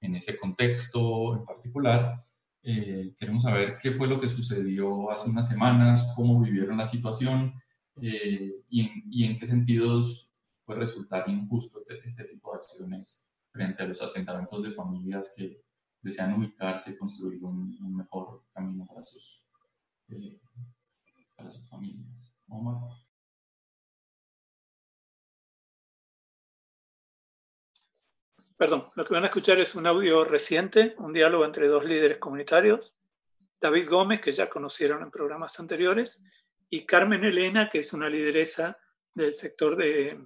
en 0.00 0.16
ese 0.16 0.38
contexto 0.38 1.36
en 1.36 1.44
particular 1.44 2.24
eh, 2.64 3.14
queremos 3.18 3.42
saber 3.42 3.76
qué 3.80 3.90
fue 3.92 4.06
lo 4.06 4.20
que 4.20 4.28
sucedió 4.28 5.10
hace 5.10 5.28
unas 5.28 5.48
semanas, 5.48 6.12
cómo 6.14 6.40
vivieron 6.40 6.76
la 6.76 6.84
situación 6.84 7.52
eh, 8.00 8.64
y, 8.68 9.24
en, 9.24 9.38
qué 9.38 9.46
sentidos 9.46 10.32
puede 10.64 10.80
resultar 10.80 11.28
injusto 11.28 11.82
este 12.04 12.24
tipo 12.24 12.52
de 12.52 12.58
acciones 12.58 13.28
frente 13.50 13.82
a 13.82 13.86
los 13.86 14.00
asentamientos 14.00 14.62
de 14.62 14.72
familias 14.72 15.34
que 15.36 15.60
desean 16.00 16.34
ubicarse 16.34 16.92
y 16.92 16.96
construir 16.96 17.44
un, 17.44 17.96
mejor 17.96 18.44
camino 18.52 18.86
para 18.86 19.02
sus, 19.02 19.44
eh, 20.08 20.38
para 21.36 21.50
sus 21.50 21.68
familias. 21.68 22.36
Omar. 22.46 22.76
Perdón, 28.62 28.86
lo 28.94 29.04
que 29.04 29.14
van 29.14 29.24
a 29.24 29.26
escuchar 29.26 29.58
es 29.58 29.74
un 29.74 29.88
audio 29.88 30.22
reciente, 30.22 30.94
un 30.98 31.12
diálogo 31.12 31.44
entre 31.44 31.66
dos 31.66 31.84
líderes 31.84 32.18
comunitarios, 32.18 32.94
David 33.60 33.88
Gómez, 33.88 34.20
que 34.20 34.30
ya 34.30 34.48
conocieron 34.48 35.02
en 35.02 35.10
programas 35.10 35.58
anteriores, 35.58 36.24
y 36.70 36.86
Carmen 36.86 37.24
Elena, 37.24 37.68
que 37.68 37.80
es 37.80 37.92
una 37.92 38.08
lideresa 38.08 38.78
del 39.14 39.32
sector 39.32 39.74
de, 39.76 40.16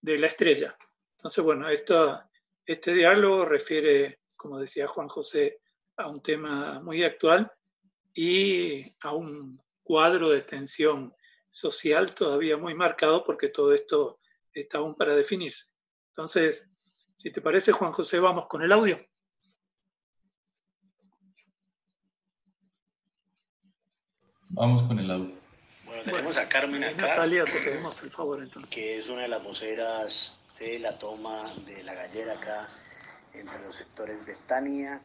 la 0.00 0.26
estrella. 0.28 0.78
Entonces, 1.16 1.42
bueno, 1.42 1.68
esto, 1.68 2.22
este 2.64 2.94
diálogo 2.94 3.44
refiere, 3.44 4.20
como 4.36 4.60
decía 4.60 4.86
Juan 4.86 5.08
José, 5.08 5.58
a 5.96 6.06
un 6.06 6.22
tema 6.22 6.80
muy 6.84 7.02
actual 7.02 7.50
y 8.14 8.94
a 9.00 9.12
un 9.12 9.60
cuadro 9.82 10.30
de 10.30 10.42
tensión 10.42 11.12
social 11.48 12.14
todavía 12.14 12.56
muy 12.56 12.74
marcado 12.74 13.24
porque 13.24 13.48
todo 13.48 13.74
esto 13.74 14.20
está 14.52 14.78
aún 14.78 14.94
para 14.94 15.16
definirse. 15.16 15.72
Entonces, 16.10 16.70
si 17.16 17.30
te 17.30 17.40
parece, 17.40 17.72
Juan 17.72 17.92
José, 17.92 18.20
vamos 18.20 18.46
con 18.46 18.62
el 18.62 18.72
audio. 18.72 18.98
Vamos 24.48 24.82
con 24.84 24.98
el 24.98 25.10
audio. 25.10 25.34
Bueno, 25.84 26.02
tenemos 26.02 26.36
a 26.36 26.48
Carmen 26.48 26.84
acá. 26.84 27.08
Natalia, 27.08 27.44
te 27.44 27.60
pedimos 27.60 28.02
el 28.02 28.10
favor 28.10 28.42
entonces. 28.42 28.74
Que 28.74 28.98
es 28.98 29.08
una 29.08 29.22
de 29.22 29.28
las 29.28 29.42
voceras 29.42 30.36
de 30.58 30.78
la 30.78 30.98
toma 30.98 31.52
de 31.66 31.82
la 31.82 31.94
gallera 31.94 32.34
acá 32.34 32.68
entre 33.34 33.60
los 33.60 33.76
sectores 33.76 34.24
Betania 34.24 35.02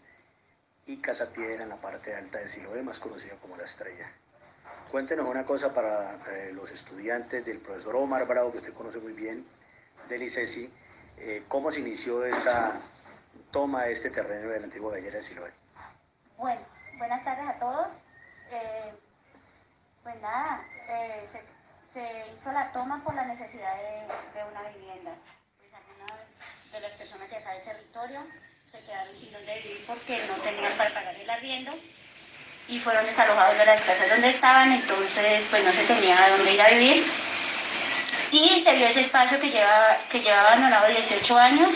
y 0.87 0.97
Casa 0.97 1.31
Piedra 1.31 1.63
en 1.63 1.69
la 1.69 1.81
parte 1.81 2.13
alta 2.15 2.39
de 2.39 2.49
Siloé, 2.49 2.81
más 2.81 2.99
conocida 2.99 3.35
como 3.41 3.57
La 3.57 3.63
Estrella. 3.63 4.09
Cuéntenos 4.89 5.27
una 5.27 5.45
cosa 5.45 5.73
para 5.73 6.15
eh, 6.31 6.51
los 6.53 6.71
estudiantes 6.71 7.45
del 7.45 7.59
profesor 7.59 7.95
Omar 7.95 8.27
Bravo, 8.27 8.51
que 8.51 8.59
usted 8.59 8.73
conoce 8.73 8.99
muy 8.99 9.13
bien, 9.13 9.45
del 10.09 10.23
ICESI, 10.23 10.69
eh, 11.23 11.43
¿Cómo 11.47 11.71
se 11.71 11.81
inició 11.81 12.25
esta 12.25 12.79
toma 13.51 13.83
de 13.83 13.93
este 13.93 14.09
terreno 14.09 14.49
de 14.49 14.59
la 14.59 14.65
antigua 14.65 14.93
gallera 14.93 15.17
de 15.17 15.23
Siloé? 15.23 15.51
Bueno, 16.37 16.61
buenas 16.97 17.23
tardes 17.23 17.47
a 17.47 17.59
todos. 17.59 18.05
Eh, 18.49 18.93
pues 20.03 20.19
nada, 20.19 20.65
eh, 20.87 21.29
se, 21.93 22.33
hizo 22.33 22.51
la 22.51 22.71
toma 22.71 23.03
por 23.03 23.13
la 23.13 23.25
necesidad 23.25 23.75
de, 23.77 24.43
una 24.49 24.69
vivienda. 24.71 25.11
Pues 25.59 25.71
algunas 25.73 26.71
de 26.71 26.79
las 26.79 26.91
personas 26.93 27.29
de 27.29 27.37
acá 27.37 27.51
del 27.53 27.63
territorio 27.65 28.25
se 28.71 28.79
quedaron 28.83 29.15
sin 29.15 29.31
donde 29.31 29.61
vivir 29.61 29.85
porque 29.85 30.25
no 30.25 30.41
tenían 30.41 30.75
para 30.77 30.93
pagar 30.93 31.15
el 31.15 31.29
arriendo 31.29 31.73
y 32.67 32.79
fueron 32.79 33.05
desalojados 33.05 33.57
de 33.57 33.65
las 33.65 33.81
casas 33.81 34.09
donde 34.09 34.29
estaban, 34.29 34.71
entonces 34.71 35.45
pues 35.49 35.63
no 35.63 35.73
se 35.73 35.83
tenía 35.83 36.23
a 36.23 36.29
dónde 36.29 36.53
ir 36.53 36.61
a 36.61 36.69
vivir 36.69 37.30
y 38.31 38.63
se 38.63 38.71
vio 38.73 38.88
ese 38.88 39.01
espacio 39.01 39.39
que 39.39 39.50
llevaba, 39.50 39.97
que 40.09 40.19
llevaba 40.19 40.50
abandonado 40.50 40.88
18 40.88 41.38
años 41.38 41.73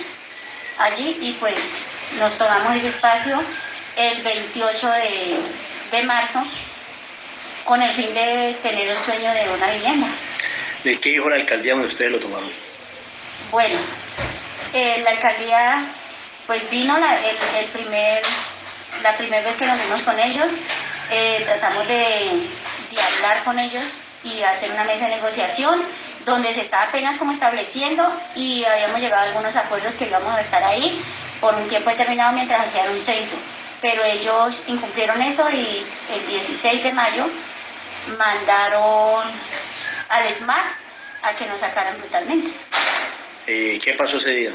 allí 0.77 1.17
y 1.21 1.33
pues 1.33 1.71
nos 2.17 2.38
tomamos 2.38 2.75
ese 2.75 2.88
espacio 2.88 3.41
el 3.95 4.21
28 4.21 4.88
de, 4.88 5.39
de 5.91 6.03
marzo 6.03 6.43
con 7.65 7.81
el 7.81 7.91
fin 7.93 8.13
de 8.13 8.57
tener 8.62 8.88
el 8.89 8.97
sueño 8.97 9.33
de 9.33 9.50
una 9.50 9.71
vivienda. 9.71 10.07
¿De 10.83 11.00
qué 11.00 11.09
dijo 11.12 11.29
la 11.29 11.38
alcaldía 11.38 11.74
donde 11.74 11.88
ustedes 11.88 12.12
lo 12.12 12.19
tomaron? 12.19 12.51
Bueno, 13.51 13.79
eh, 14.74 15.01
la 15.03 15.12
alcaldía 15.12 15.85
pues 16.45 16.69
vino 16.69 16.97
la, 16.97 17.17
el, 17.25 17.65
primer, 17.67 18.21
la 19.01 19.17
primera 19.17 19.43
vez 19.43 19.55
que 19.55 19.65
nos 19.65 19.81
vimos 19.81 20.03
con 20.03 20.19
ellos, 20.19 20.51
eh, 21.09 21.41
tratamos 21.45 21.88
de, 21.88 22.50
de 22.91 23.01
hablar 23.01 23.43
con 23.43 23.57
ellos 23.57 23.85
y 24.24 24.43
hacer 24.43 24.71
una 24.71 24.83
mesa 24.83 25.07
de 25.07 25.15
negociación 25.15 25.83
donde 26.25 26.53
se 26.53 26.62
estaba 26.62 26.84
apenas 26.84 27.17
como 27.17 27.32
estableciendo 27.32 28.12
y 28.36 28.65
habíamos 28.65 29.00
llegado 29.00 29.24
a 29.24 29.25
algunos 29.27 29.55
acuerdos 29.55 29.96
que 29.96 30.08
íbamos 30.08 30.36
a 30.36 30.41
estar 30.41 30.63
ahí 30.63 31.03
por 31.39 31.53
un 31.53 31.67
tiempo 31.67 31.89
determinado 31.89 32.34
mientras 32.34 32.67
hacían 32.67 32.89
un 32.89 33.01
censo. 33.01 33.38
Pero 33.82 34.03
ellos 34.03 34.63
incumplieron 34.67 35.22
eso 35.22 35.50
y 35.51 35.86
el 36.10 36.27
16 36.27 36.84
de 36.84 36.94
mayo 36.94 37.29
mandaron 38.17 39.27
al 40.10 40.29
SMART 40.36 40.65
a 41.22 41.36
que 41.36 41.46
nos 41.46 41.60
sacaran 41.60 41.98
brutalmente. 42.00 42.51
¿Y 43.48 43.77
¿Qué 43.79 43.94
pasó 43.94 44.17
ese 44.17 44.32
día? 44.32 44.51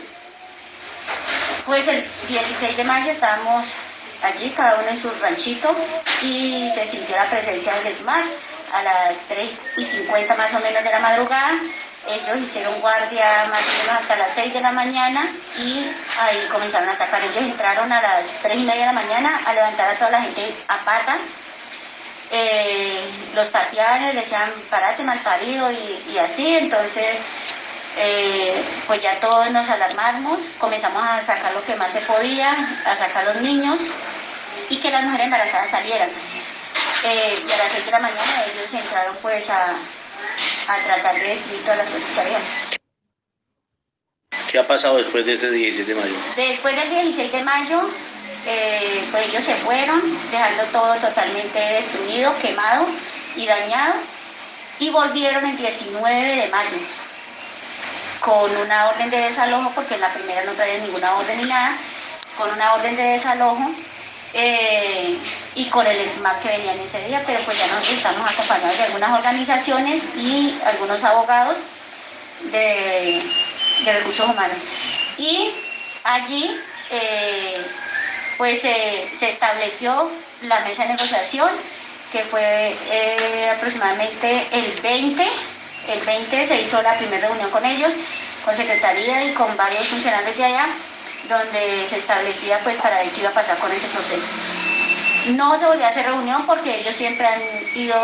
Pues 1.66 1.86
el 1.86 2.02
16 2.28 2.76
de 2.76 2.84
mayo 2.84 3.10
estábamos 3.10 3.76
allí, 4.22 4.50
cada 4.50 4.80
uno 4.80 4.88
en 4.88 5.00
su 5.00 5.10
ranchito, 5.20 5.74
y 6.22 6.70
se 6.74 6.86
sintió 6.86 7.16
la 7.16 7.30
presencia 7.30 7.80
del 7.80 7.94
SMART 7.94 8.26
a 8.72 8.82
las 8.82 9.16
3 9.28 9.50
y 9.76 9.84
50 9.84 10.34
más 10.34 10.52
o 10.54 10.60
menos 10.60 10.82
de 10.82 10.90
la 10.90 10.98
madrugada. 10.98 11.52
Ellos 12.06 12.38
hicieron 12.42 12.80
guardia 12.80 13.46
más 13.50 13.62
o 13.62 13.78
menos 13.82 14.02
hasta 14.02 14.16
las 14.16 14.30
6 14.32 14.54
de 14.54 14.60
la 14.60 14.72
mañana 14.72 15.32
y 15.56 15.86
ahí 16.18 16.48
comenzaron 16.50 16.88
a 16.88 16.92
atacar. 16.92 17.22
Ellos 17.22 17.44
entraron 17.44 17.92
a 17.92 18.00
las 18.00 18.28
3 18.42 18.56
y 18.56 18.64
media 18.64 18.80
de 18.80 18.86
la 18.86 18.92
mañana 18.92 19.40
a 19.44 19.52
levantar 19.52 19.90
a 19.90 19.98
toda 19.98 20.10
la 20.10 20.22
gente 20.22 20.54
a 20.68 20.78
pata. 20.78 21.18
Eh, 22.32 23.10
los 23.34 23.48
pateaban, 23.48 24.14
decían, 24.14 24.52
parate 24.70 25.02
mal 25.02 25.20
parido 25.20 25.70
y, 25.70 26.04
y 26.12 26.18
así. 26.18 26.46
Entonces 26.46 27.18
eh, 27.96 28.64
pues 28.86 29.02
ya 29.02 29.18
todos 29.18 29.50
nos 29.50 29.68
alarmamos, 29.68 30.40
comenzamos 30.58 31.02
a 31.06 31.20
sacar 31.20 31.52
lo 31.52 31.62
que 31.64 31.74
más 31.74 31.92
se 31.92 32.00
podía, 32.02 32.80
a 32.84 32.94
sacar 32.94 33.24
los 33.24 33.40
niños 33.40 33.80
y 34.68 34.80
que 34.80 34.90
las 34.90 35.04
mujeres 35.04 35.24
embarazadas 35.24 35.70
salieran. 35.70 36.10
Eh, 37.02 37.42
y 37.46 37.52
a 37.52 37.56
las 37.56 37.72
6 37.72 37.86
de 37.86 37.90
la 37.90 37.98
mañana 37.98 38.44
ellos 38.52 38.74
entraron 38.74 39.16
pues 39.22 39.48
a, 39.48 39.74
tratar 40.84 41.14
de 41.14 41.28
destruir 41.28 41.62
todas 41.62 41.78
las 41.78 41.90
cosas 41.90 42.10
que 42.10 42.20
había. 42.20 42.38
¿Qué 44.50 44.58
ha 44.58 44.66
pasado 44.66 44.98
después 44.98 45.24
de 45.24 45.34
ese 45.34 45.50
16 45.50 45.88
de 45.88 45.94
mayo? 45.94 46.14
Después 46.36 46.76
del 46.76 46.90
16 46.90 47.32
de 47.32 47.44
mayo, 47.44 47.90
eh, 48.46 49.08
pues 49.10 49.28
ellos 49.28 49.44
se 49.44 49.54
fueron, 49.56 50.18
dejando 50.30 50.64
todo 50.66 50.94
totalmente 50.96 51.58
destruido, 51.58 52.36
quemado 52.38 52.86
y 53.36 53.46
dañado, 53.46 53.94
y 54.78 54.90
volvieron 54.90 55.46
el 55.46 55.56
19 55.56 56.36
de 56.36 56.48
mayo 56.48 56.78
con 58.20 58.54
una 58.54 58.88
orden 58.90 59.08
de 59.08 59.16
desalojo, 59.16 59.72
porque 59.74 59.94
en 59.94 60.02
la 60.02 60.12
primera 60.12 60.44
no 60.44 60.52
traía 60.52 60.78
ninguna 60.78 61.14
orden 61.14 61.38
ni 61.38 61.44
nada, 61.44 61.78
con 62.36 62.50
una 62.50 62.74
orden 62.74 62.96
de 62.96 63.02
desalojo 63.02 63.74
eh, 64.32 65.18
y 65.54 65.68
con 65.70 65.86
el 65.86 66.06
SMAC 66.06 66.40
que 66.42 66.48
venía 66.48 66.72
en 66.72 66.80
ese 66.80 67.06
día, 67.06 67.22
pero 67.26 67.40
pues 67.44 67.58
ya 67.58 67.66
nos 67.66 67.88
estamos 67.90 68.30
acompañados 68.30 68.76
de 68.76 68.84
algunas 68.84 69.18
organizaciones 69.18 70.02
y 70.16 70.58
algunos 70.64 71.02
abogados 71.04 71.58
de, 72.52 73.22
recursos 73.84 74.28
humanos. 74.28 74.64
Y 75.16 75.52
allí 76.04 76.50
eh, 76.90 77.66
pues 78.38 78.60
se 78.60 79.28
estableció 79.28 80.10
la 80.42 80.60
mesa 80.60 80.82
de 80.82 80.90
negociación 80.90 81.50
que 82.12 82.24
fue 82.24 82.76
eh, 82.90 83.50
aproximadamente 83.50 84.48
el 84.50 84.80
20 84.80 85.28
el 85.88 86.00
20 86.04 86.46
se 86.46 86.60
hizo 86.60 86.80
la 86.82 86.96
primera 86.98 87.28
reunión 87.28 87.50
con 87.50 87.64
ellos, 87.64 87.94
con 88.44 88.54
secretaría 88.54 89.24
y 89.24 89.34
con 89.34 89.56
varios 89.56 89.86
funcionarios 89.88 90.36
de 90.36 90.44
allá, 90.44 90.68
donde 91.30 91.86
se 91.88 91.98
establecía 91.98 92.60
pues 92.64 92.76
para 92.78 92.98
ver 92.98 93.10
qué 93.12 93.20
iba 93.20 93.30
a 93.30 93.34
pasar 93.34 93.58
con 93.58 93.72
ese 93.72 93.86
proceso. 93.88 94.28
No 95.28 95.56
se 95.56 95.66
volvió 95.66 95.86
a 95.86 95.88
hacer 95.88 96.06
reunión 96.06 96.44
porque 96.46 96.80
ellos 96.80 96.94
siempre 96.94 97.26
han 97.26 97.42
ido 97.74 97.96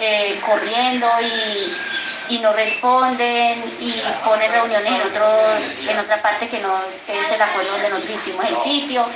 eh, 0.00 0.40
corriendo 0.46 1.08
y, 1.20 2.38
no 2.40 2.52
responden 2.52 3.62
y 3.80 4.02
ponen 4.24 4.50
reuniones 4.50 4.92
en, 4.92 5.02
otro, 5.02 5.56
en 5.88 5.98
otra 5.98 6.20
parte 6.20 6.48
que 6.48 6.58
no 6.58 6.78
es 7.06 7.30
el 7.30 7.40
acuerdo 7.40 7.72
donde 7.72 7.90
nosotros 7.90 8.16
hicimos 8.16 8.44
el 8.46 8.56
sitio 8.58 9.06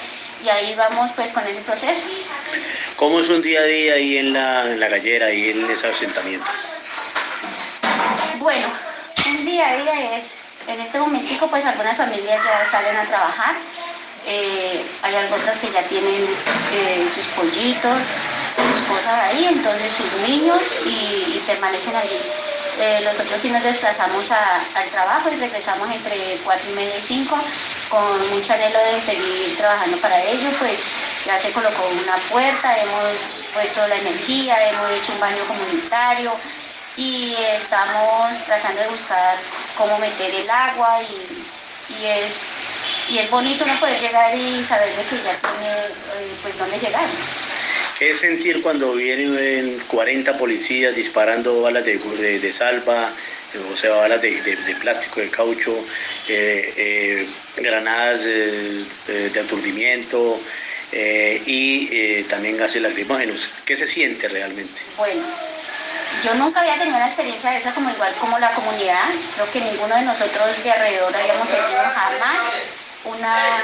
y 0.44 0.48
ahí 0.48 0.74
vamos 0.74 1.10
pues 1.16 1.30
con 1.32 1.46
ese 1.46 1.60
proceso. 1.62 2.06
¿Cómo 2.96 3.20
es 3.20 3.28
un 3.28 3.42
día 3.42 3.60
a 3.60 3.64
día 3.64 3.94
ahí 3.94 4.18
en 4.18 4.32
la, 4.32 4.70
en 4.70 4.80
la 4.80 4.88
gallera, 4.88 5.26
ahí 5.26 5.50
en 5.50 5.70
ese 5.70 5.88
asentamiento? 5.88 6.50
Bueno, 8.38 8.68
un 9.30 9.44
día 9.44 9.68
a 9.68 9.76
día 9.76 10.16
es, 10.18 10.32
en 10.68 10.80
este 10.80 10.98
momentico 11.00 11.48
pues 11.48 11.64
algunas 11.64 11.96
familias 11.96 12.44
ya 12.44 12.70
salen 12.70 12.96
a 12.96 13.06
trabajar, 13.06 13.56
eh, 14.26 14.84
hay 15.02 15.14
otras 15.32 15.58
que 15.58 15.72
ya 15.72 15.82
tienen 15.88 16.28
eh, 16.72 17.08
sus 17.12 17.24
pollitos, 17.28 18.06
sus 18.56 18.82
cosas 18.82 19.14
ahí, 19.24 19.46
entonces 19.46 19.90
sus 19.92 20.12
niños 20.28 20.60
y, 20.84 21.42
permanecen 21.46 21.96
allí. 21.96 22.20
Eh, 22.78 23.00
nosotros 23.02 23.40
sí 23.40 23.50
nos 23.50 23.62
desplazamos 23.62 24.30
al 24.30 24.88
trabajo 24.90 25.30
y 25.32 25.36
regresamos 25.36 25.90
entre 25.90 26.38
4 26.44 26.70
y 26.70 26.74
media 26.74 26.98
y 26.98 27.00
5 27.00 27.36
con 27.88 28.30
mucho 28.30 28.52
anhelo 28.52 28.78
de 28.78 29.00
seguir 29.00 29.56
trabajando 29.56 29.96
para 29.96 30.22
ello, 30.22 30.50
pues 30.58 30.84
ya 31.26 31.40
se 31.40 31.50
colocó 31.50 31.88
una 31.88 32.16
puerta, 32.30 32.76
hemos 32.76 33.16
puesto 33.54 33.88
la 33.88 33.96
energía, 33.96 34.68
hemos 34.68 34.90
hecho 34.92 35.12
un 35.12 35.20
baño 35.20 35.42
comunitario, 35.48 36.34
y 36.98 37.32
estamos 37.54 38.44
tratando 38.44 38.82
de 38.82 38.88
buscar 38.88 39.38
cómo 39.76 39.98
meter 40.00 40.34
el 40.34 40.50
agua 40.50 41.00
y, 41.00 42.04
es 42.04 42.36
y 43.08 43.18
es 43.18 43.30
bonito 43.30 43.64
no 43.64 43.78
poder 43.78 44.00
llegar 44.00 44.36
y 44.36 44.62
saber 44.64 44.90
de 44.96 45.04
que 45.04 45.16
ya 45.22 45.38
tiene 45.40 45.70
eh, 45.86 46.34
pues 46.42 46.58
dónde 46.58 46.76
llegar. 46.78 47.08
¿Qué 47.98 48.10
es 48.10 48.18
sentir 48.18 48.62
cuando 48.62 48.92
vienen 48.94 49.80
40 49.86 50.36
policías 50.38 50.94
disparando 50.96 51.62
balas 51.62 51.84
de, 51.84 51.98
de, 51.98 52.52
salva, 52.52 53.12
o 53.72 53.76
sea, 53.76 53.94
balas 53.94 54.20
de, 54.20 54.76
plástico, 54.80 55.20
de 55.20 55.30
caucho, 55.30 55.84
eh, 56.28 56.74
eh, 56.76 57.26
granadas 57.56 58.24
de 58.24 59.40
aturdimiento 59.40 60.40
y 60.92 62.22
también 62.24 62.56
gases 62.56 62.82
lacrimógenos? 62.82 63.48
¿Qué 63.64 63.76
se 63.76 63.86
siente 63.86 64.28
realmente? 64.28 64.80
Bueno, 64.96 65.22
yo 66.24 66.34
nunca 66.34 66.60
había 66.60 66.78
tenido 66.78 66.96
una 66.96 67.06
experiencia 67.06 67.50
de 67.50 67.58
eso 67.58 67.72
como 67.74 67.90
igual 67.90 68.14
como 68.20 68.38
la 68.38 68.52
comunidad. 68.52 69.08
Creo 69.34 69.50
que 69.50 69.60
ninguno 69.60 69.94
de 69.94 70.02
nosotros 70.02 70.62
de 70.62 70.72
alrededor 70.72 71.16
habíamos 71.16 71.48
tenido 71.48 71.80
jamás 71.94 72.36
una, 73.04 73.62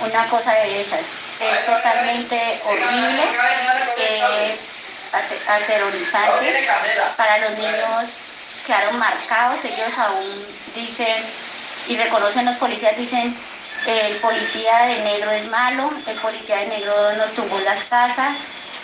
una 0.00 0.28
cosa 0.28 0.52
de 0.54 0.80
esas. 0.80 1.00
Es 1.40 1.66
totalmente 1.66 2.60
horrible, 2.64 3.22
es 3.96 4.58
aterrorizante. 5.48 6.68
Para 7.16 7.38
los 7.38 7.58
niños 7.58 8.14
quedaron 8.66 8.98
marcados, 8.98 9.64
ellos 9.64 9.96
aún 9.98 10.46
dicen 10.74 11.24
y 11.88 11.96
reconocen 11.96 12.44
los 12.44 12.56
policías, 12.56 12.96
dicen 12.96 13.36
el 13.86 14.16
policía 14.16 14.86
de 14.86 15.00
negro 15.00 15.30
es 15.32 15.46
malo, 15.48 15.90
el 16.06 16.16
policía 16.20 16.58
de 16.58 16.66
negro 16.66 17.12
nos 17.14 17.32
tumbó 17.32 17.58
las 17.60 17.82
casas, 17.84 18.36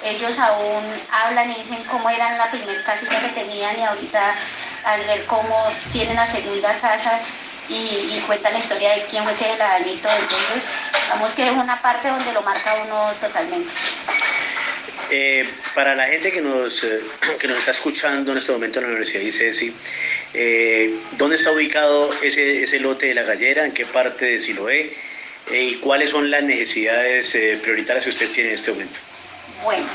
ellos 0.03 0.39
aún 0.39 0.85
hablan 1.11 1.51
y 1.51 1.57
dicen 1.57 1.83
cómo 1.91 2.09
eran 2.11 2.39
la 2.39 2.51
primera 2.51 2.83
casita 2.85 3.21
que 3.21 3.41
tenían 3.41 3.79
y 3.79 3.83
ahorita 3.83 4.35
al 4.85 5.05
ver 5.05 5.27
cómo 5.27 5.71
tienen 5.93 6.17
la 6.17 6.27
segunda 6.27 6.79
casa 6.81 7.21
y, 7.69 8.23
cuentan 8.27 8.55
la 8.55 8.59
historia 8.59 8.95
de 8.95 9.05
quién 9.07 9.25
fue 9.25 9.35
que 9.35 9.57
la 9.57 9.79
dañó 9.79 9.87
y 9.87 9.93
entonces 9.93 10.63
vamos 11.11 11.33
que 11.35 11.47
es 11.47 11.53
una 11.53 11.81
parte 11.83 12.09
donde 12.09 12.33
lo 12.33 12.43
marca 12.43 12.83
uno 12.85 13.13
totalmente. 13.21 13.71
Eh, 15.11 15.49
para 15.75 15.95
la 15.95 16.07
gente 16.07 16.31
que 16.31 16.41
nos, 16.41 16.85
eh, 16.85 17.01
que 17.39 17.49
nos 17.49 17.59
está 17.59 17.71
escuchando 17.71 18.33
en 18.33 18.39
este 18.39 18.53
momento 18.53 18.79
en 18.79 18.85
la 18.85 18.89
Universidad 18.91 19.21
de 19.21 19.29
ICESI, 19.29 19.75
eh, 20.35 21.01
¿dónde 21.13 21.37
está 21.37 21.53
ubicado 21.53 22.13
ese, 22.23 22.63
ese 22.63 22.79
lote 22.79 23.07
de 23.07 23.15
la 23.15 23.23
gallera? 23.23 23.65
¿En 23.65 23.73
qué 23.73 23.87
parte 23.87 24.27
de 24.27 24.41
Siloé? 24.41 24.95
¿Y 25.51 25.77
cuáles 25.77 26.11
son 26.11 26.31
las 26.31 26.43
necesidades 26.43 27.35
prioritarias 27.63 28.05
que 28.05 28.11
usted 28.11 28.31
tiene 28.33 28.51
en 28.51 28.57
este 28.57 28.71
momento? 28.71 29.01
Bueno, 29.63 29.89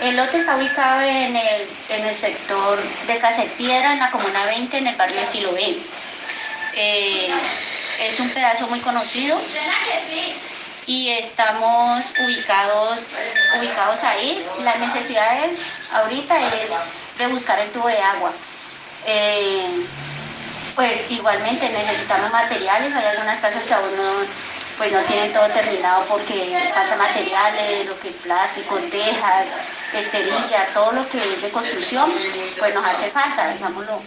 el 0.00 0.16
lote 0.16 0.38
está 0.38 0.56
ubicado 0.56 1.00
en 1.00 1.36
el, 1.36 1.68
en 1.88 2.06
el 2.06 2.14
sector 2.14 2.78
de 3.06 3.18
Casepiedra, 3.18 3.94
en 3.94 3.98
la 3.98 4.10
Comuna 4.10 4.44
20, 4.44 4.76
en 4.76 4.86
el 4.88 4.96
barrio 4.96 5.20
de 5.20 5.26
Siloé. 5.26 5.78
Eh, 6.74 7.28
es 8.00 8.20
un 8.20 8.30
pedazo 8.30 8.68
muy 8.68 8.80
conocido 8.80 9.38
y 10.86 11.08
estamos 11.10 12.12
ubicados, 12.24 13.06
ubicados 13.58 14.02
ahí. 14.04 14.46
Las 14.60 14.78
necesidades 14.78 15.64
ahorita 15.92 16.38
es 16.48 16.70
de 17.18 17.26
buscar 17.28 17.58
el 17.58 17.70
tubo 17.70 17.88
de 17.88 17.98
agua. 17.98 18.32
Eh, 19.06 19.86
pues 20.74 21.04
igualmente 21.10 21.68
necesitamos 21.68 22.30
materiales, 22.30 22.94
hay 22.94 23.04
algunas 23.04 23.40
casas 23.40 23.64
que 23.64 23.74
aún 23.74 23.96
no 23.96 24.26
pues 24.80 24.92
no 24.92 25.02
tienen 25.02 25.30
todo 25.34 25.46
terminado 25.50 26.06
porque 26.06 26.58
falta 26.72 26.96
materiales, 26.96 27.84
lo 27.84 28.00
que 28.00 28.08
es 28.08 28.16
plástico, 28.16 28.78
tejas, 28.90 29.44
esterilla, 29.92 30.68
todo 30.72 30.92
lo 30.92 31.06
que 31.10 31.18
es 31.18 31.42
de 31.42 31.50
construcción, 31.50 32.10
pues 32.58 32.74
nos 32.74 32.86
hace 32.86 33.10
falta, 33.10 33.52
digámoslo. 33.52 34.00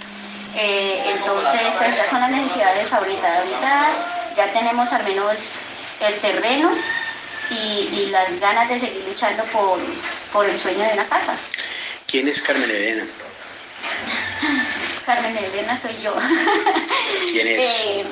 Eh, 0.56 1.12
entonces, 1.16 1.62
pues 1.78 1.90
esas 1.92 2.10
son 2.10 2.22
las 2.22 2.32
necesidades 2.32 2.92
ahorita. 2.92 3.38
Ahorita 3.38 4.34
ya 4.36 4.52
tenemos 4.52 4.92
al 4.92 5.04
menos 5.04 5.52
el 6.00 6.20
terreno 6.22 6.72
y, 7.52 8.08
las 8.08 8.40
ganas 8.40 8.68
de 8.68 8.80
seguir 8.80 9.04
luchando 9.08 9.44
por, 9.54 9.80
por, 10.32 10.48
el 10.48 10.58
sueño 10.58 10.88
de 10.88 10.94
una 10.94 11.08
casa. 11.08 11.36
¿Quién 12.08 12.28
es 12.28 12.42
Carmen 12.42 12.72
Elena? 12.72 13.06
Carmen 15.06 15.38
Elena 15.38 15.80
soy 15.80 16.02
yo. 16.02 16.16
¿Quién 17.32 17.48
es? 17.48 17.60
Eh, 17.60 18.06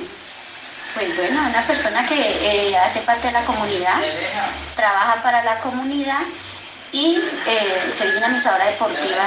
pues 0.94 1.16
bueno, 1.16 1.42
una 1.48 1.66
persona 1.66 2.04
que 2.04 2.16
eh, 2.16 2.78
hace 2.78 3.02
parte 3.02 3.28
de 3.28 3.34
la 3.34 3.46
comunidad, 3.46 4.02
trabaja 4.76 5.22
para 5.24 5.44
la 5.44 5.60
comunidad 5.60 6.22
y 6.92 7.20
eh, 7.46 7.94
soy 7.98 8.12
dinamizadora 8.12 8.68
deportiva 8.68 9.26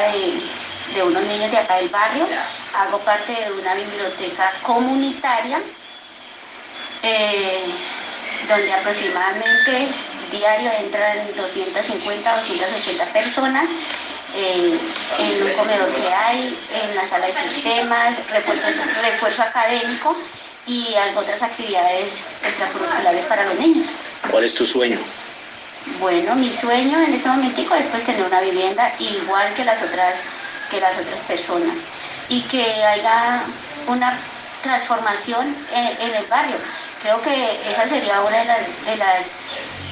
de, 0.92 1.02
unos 1.02 1.22
niños 1.24 1.50
de 1.50 1.58
acá 1.58 1.76
del 1.76 1.88
barrio. 1.88 2.26
Hago 2.74 2.98
parte 3.00 3.32
de 3.32 3.52
una 3.52 3.74
biblioteca 3.74 4.52
comunitaria 4.62 5.60
eh, 7.02 7.64
donde 8.48 8.72
aproximadamente 8.72 9.88
diario 10.30 10.70
entran 10.78 11.34
250, 11.36 12.36
280 12.36 13.12
personas 13.12 13.64
eh, 14.34 14.78
en 15.18 15.42
un 15.42 15.52
comedor 15.52 15.92
que 15.94 16.12
hay, 16.12 16.58
en 16.72 16.94
la 16.96 17.06
sala 17.06 17.26
de 17.26 17.32
sistemas, 17.32 18.16
refuerzo, 18.28 18.68
refuerzo 19.00 19.42
académico 19.42 20.16
y 20.66 20.94
otras 21.16 21.42
actividades 21.42 22.20
extracurriculares 22.42 23.24
para 23.26 23.44
los 23.44 23.58
niños. 23.58 23.92
¿Cuál 24.30 24.44
es 24.44 24.54
tu 24.54 24.66
sueño? 24.66 24.98
Bueno, 26.00 26.34
mi 26.34 26.50
sueño 26.50 27.00
en 27.02 27.12
este 27.12 27.28
momentico 27.28 27.74
es 27.74 27.84
pues 27.86 28.04
tener 28.04 28.24
una 28.24 28.40
vivienda 28.40 28.94
igual 28.98 29.52
que 29.54 29.64
las 29.64 29.82
otras, 29.82 30.16
que 30.70 30.80
las 30.80 30.98
otras 30.98 31.20
personas 31.20 31.76
y 32.28 32.40
que 32.42 32.62
haya 32.62 33.42
una 33.86 34.18
transformación 34.62 35.54
en, 35.70 36.14
el 36.14 36.24
barrio. 36.26 36.56
Creo 37.02 37.20
que 37.20 37.60
esa 37.70 37.86
sería 37.86 38.22
una 38.22 38.38
de 38.38 38.44
las, 38.46 38.86
de 38.86 38.96
las 38.96 39.26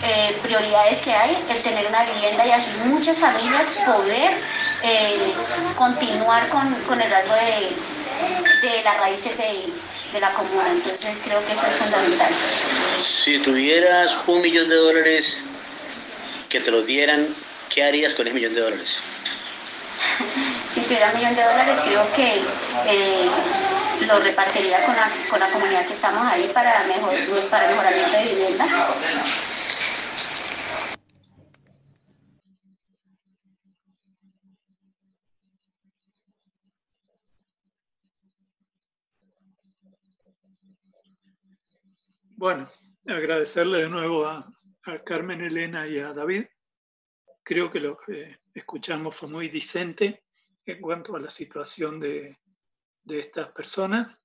eh, 0.02 0.38
prioridades 0.42 0.98
que 1.02 1.14
hay, 1.14 1.44
el 1.50 1.62
tener 1.62 1.86
una 1.86 2.04
vivienda 2.04 2.46
y 2.46 2.52
así 2.52 2.70
muchas 2.86 3.18
familias 3.18 3.64
poder 3.84 4.32
eh, 4.82 5.34
continuar 5.76 6.48
con, 6.48 6.74
con, 6.88 7.02
el 7.02 7.10
rasgo 7.10 7.34
de, 7.34 8.66
de 8.66 8.82
las 8.82 8.96
raíces 8.98 9.36
de, 9.36 9.70
de 10.12 10.20
la 10.20 10.32
comuna. 10.34 10.70
Entonces 10.70 11.20
creo 11.24 11.44
que 11.44 11.52
eso 11.52 11.66
es 11.66 11.74
fundamental. 11.74 12.32
Si 13.02 13.38
tuvieras 13.38 14.18
un 14.26 14.42
millón 14.42 14.68
de 14.68 14.76
dólares 14.76 15.44
que 16.48 16.60
te 16.60 16.70
los 16.70 16.86
dieran, 16.86 17.34
¿qué 17.68 17.84
harías 17.84 18.14
con 18.14 18.26
ese 18.26 18.34
millón 18.34 18.54
de 18.54 18.60
dólares? 18.60 18.98
si 20.74 20.80
tuviera 20.82 21.10
un 21.10 21.18
millón 21.18 21.34
de 21.34 21.42
dólares, 21.42 21.76
creo 21.84 22.12
que 22.12 22.42
eh, 22.86 23.30
lo 24.06 24.18
repartiría 24.20 24.84
con 24.84 24.96
la, 24.96 25.10
con 25.30 25.40
la 25.40 25.48
comunidad 25.48 25.86
que 25.86 25.94
estamos 25.94 26.26
ahí 26.26 26.50
para, 26.52 26.84
mejor, 26.84 27.14
para 27.48 27.68
mejoramiento 27.68 28.12
de 28.12 28.24
vivienda. 28.24 28.66
Bueno, 42.42 42.68
agradecerle 43.06 43.84
de 43.84 43.88
nuevo 43.88 44.26
a, 44.26 44.52
Carmen 45.06 45.42
Elena 45.42 45.86
y 45.86 46.00
a 46.00 46.12
David. 46.12 46.46
Creo 47.40 47.70
que 47.70 47.78
lo 47.78 47.96
que 47.96 48.40
escuchamos 48.52 49.14
fue 49.14 49.28
muy 49.28 49.48
disente 49.48 50.24
en 50.66 50.80
cuanto 50.80 51.14
a 51.14 51.20
la 51.20 51.30
situación 51.30 52.00
de, 52.00 52.36
estas 53.08 53.52
personas. 53.52 54.20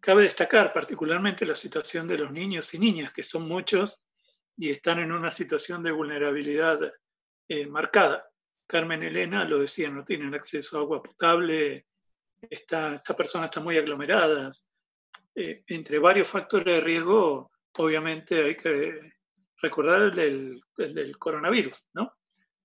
Cabe 0.00 0.24
destacar 0.24 0.70
particularmente 0.74 1.46
la 1.46 1.54
situación 1.54 2.06
de 2.06 2.18
los 2.18 2.30
niños 2.30 2.74
y 2.74 2.78
niñas, 2.78 3.10
que 3.10 3.22
son 3.22 3.48
muchos 3.48 4.04
y 4.58 4.70
están 4.70 4.98
en 4.98 5.12
una 5.12 5.30
situación 5.30 5.82
de 5.82 5.92
vulnerabilidad 5.92 6.78
eh, 7.48 7.66
marcada. 7.66 8.28
Carmen 8.66 9.02
Elena 9.02 9.46
lo 9.46 9.60
decía, 9.60 9.88
no 9.88 10.04
tienen 10.04 10.34
acceso 10.34 10.76
a 10.76 10.82
agua 10.82 11.02
potable, 11.02 11.86
esta, 12.42 12.96
esta 12.96 13.16
persona 13.16 13.46
está 13.46 13.60
muy 13.60 13.78
aglomerada. 13.78 14.50
Eh, 15.34 15.64
entre 15.66 15.98
varios 15.98 16.28
factores 16.28 16.66
de 16.66 16.80
riesgo, 16.80 17.50
obviamente 17.78 18.44
hay 18.44 18.56
que 18.56 19.12
recordar 19.60 20.02
el 20.18 20.62
del, 20.76 21.18
coronavirus, 21.18 21.90
¿no? 21.94 22.18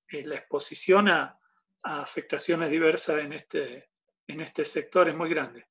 Eh, 0.09 0.25
la 0.25 0.35
exposición 0.35 1.09
a, 1.09 1.37
afectaciones 1.83 2.69
diversas 2.69 3.19
en 3.19 3.31
este, 3.31 3.89
en 4.27 4.41
este 4.41 4.65
sector 4.65 5.07
es 5.07 5.15
muy 5.15 5.29
grande. 5.29 5.67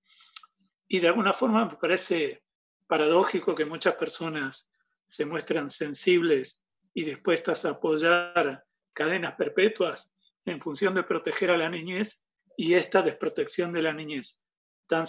Y 0.89 1.01
de 1.01 1.09
alguna 1.09 1.35
forma 1.35 1.67
me 1.67 1.77
parece 1.77 2.43
paradójico 2.87 3.55
que 3.55 3.67
muchas 3.67 3.97
personas 3.97 4.71
se 5.07 5.27
muestran 5.27 5.69
sensibles 5.71 6.63
y 6.95 7.05
dispuestas 7.05 7.65
a 7.65 7.71
apoyar 7.71 8.65
cadenas 8.95 9.35
perpetuas 9.35 10.15
en 10.47 10.61
función 10.61 10.95
de 10.95 11.03
proteger 11.03 11.51
a 11.51 11.59
la 11.59 11.69
niñez 11.69 12.27
y 12.57 12.73
esta 12.75 13.03
desprotección 13.03 13.73
de 13.73 13.83
la 13.83 13.93
niñez 13.93 14.39
tan 14.87 15.07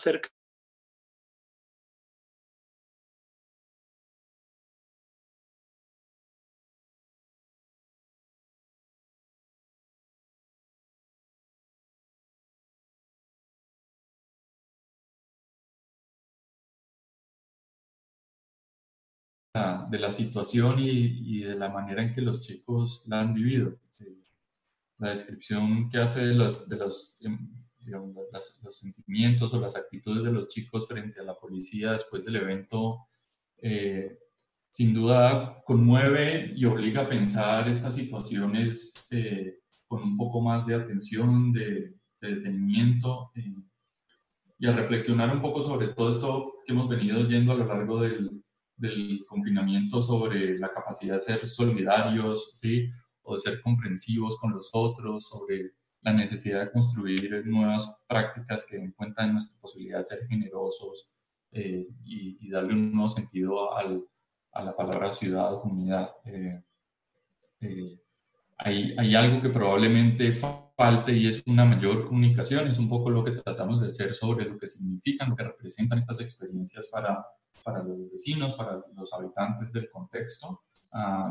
cerca 19.57 19.87
de 19.89 19.99
la 19.99 20.11
situación 20.11 20.75
y, 20.79 21.41
de 21.41 21.55
la 21.55 21.69
manera 21.69 22.01
en 22.01 22.13
que 22.13 22.21
los 22.21 22.41
chicos 22.41 23.05
la 23.07 23.21
han 23.21 23.33
vivido. 23.33 23.77
La 24.99 25.09
descripción 25.09 25.89
que 25.89 25.99
hace 25.99 26.25
de 26.25 26.35
los, 26.35 26.67
de 26.69 26.77
los, 26.77 27.21
em, 27.23 27.49
los 27.85 28.77
sentimientos 28.77 29.53
o 29.53 29.61
las 29.61 29.75
actitudes 29.75 30.23
de 30.23 30.31
los 30.31 30.47
chicos 30.47 30.87
frente 30.87 31.19
a 31.19 31.23
la 31.23 31.37
policía 31.37 31.91
después 31.91 32.25
del 32.25 32.37
evento, 32.37 33.05
eh, 33.59 34.17
sin 34.69 34.93
duda 34.93 35.61
conmueve 35.65 36.51
y 36.55 36.65
obliga 36.65 37.01
a 37.01 37.09
pensar 37.09 37.69
estas 37.69 37.95
situaciones 37.95 39.07
eh, 39.11 39.59
con 39.87 40.03
un 40.03 40.17
poco 40.17 40.41
más 40.41 40.65
de 40.65 40.75
atención, 40.75 41.53
de, 41.53 41.95
detenimiento 42.19 43.31
eh, 43.35 43.55
y 44.57 44.65
a 44.65 44.73
reflexionar 44.73 45.33
un 45.33 45.39
poco 45.39 45.61
sobre 45.61 45.89
todo 45.89 46.09
esto 46.09 46.53
que 46.65 46.73
hemos 46.73 46.89
venido 46.89 47.19
oyendo 47.19 47.51
a 47.51 47.55
lo 47.55 47.65
largo 47.65 48.01
del, 48.01 48.43
del 48.77 49.25
confinamiento 49.27 50.01
sobre 50.01 50.57
la 50.57 50.71
capacidad 50.71 51.15
de 51.15 51.21
ser 51.21 51.45
solidarios, 51.45 52.51
¿sí? 52.53 52.89
O 53.23 53.33
de 53.33 53.39
ser 53.39 53.61
comprensivos 53.61 54.37
con 54.39 54.53
los 54.53 54.69
otros, 54.71 55.27
sobre 55.27 55.73
la 56.01 56.13
necesidad 56.13 56.61
de 56.61 56.71
construir 56.71 57.45
nuevas 57.45 58.05
prácticas 58.07 58.65
que 58.69 58.77
den 58.77 58.91
cuenta 58.93 59.25
de 59.25 59.33
nuestra 59.33 59.59
posibilidad 59.59 59.97
de 59.97 60.03
ser 60.03 60.27
generosos 60.27 61.11
eh, 61.51 61.87
y, 62.05 62.49
darle 62.49 62.73
un 62.73 62.91
nuevo 62.93 63.09
sentido 63.09 63.75
al, 63.75 64.05
a 64.53 64.63
la 64.63 64.75
palabra 64.75 65.11
ciudad 65.11 65.53
o 65.53 65.61
comunidad. 65.61 66.11
Eh, 66.23 66.63
eh, 67.59 67.99
hay, 68.59 68.95
hay, 68.97 69.15
algo 69.15 69.41
que 69.41 69.49
probablemente 69.49 70.31
falte 70.33 71.13
y 71.13 71.27
es 71.27 71.43
una 71.45 71.65
mayor 71.65 72.07
comunicación, 72.07 72.67
es 72.67 72.79
un 72.79 72.87
poco 72.87 73.09
lo 73.09 73.23
que 73.23 73.31
tratamos 73.31 73.81
de 73.81 73.87
hacer 73.87 74.13
sobre 74.13 74.45
lo 74.45 74.57
que 74.57 74.67
significan, 74.67 75.29
lo 75.29 75.35
que 75.35 75.43
representan 75.43 75.97
estas 75.99 76.21
experiencias 76.21 76.89
para 76.91 77.25
para 77.67 77.83
los 77.83 78.09
vecinos, 78.09 78.53
para 78.53 78.81
los 78.95 79.13
habitantes 79.13 79.73
del 79.73 79.89
contexto. 79.89 80.61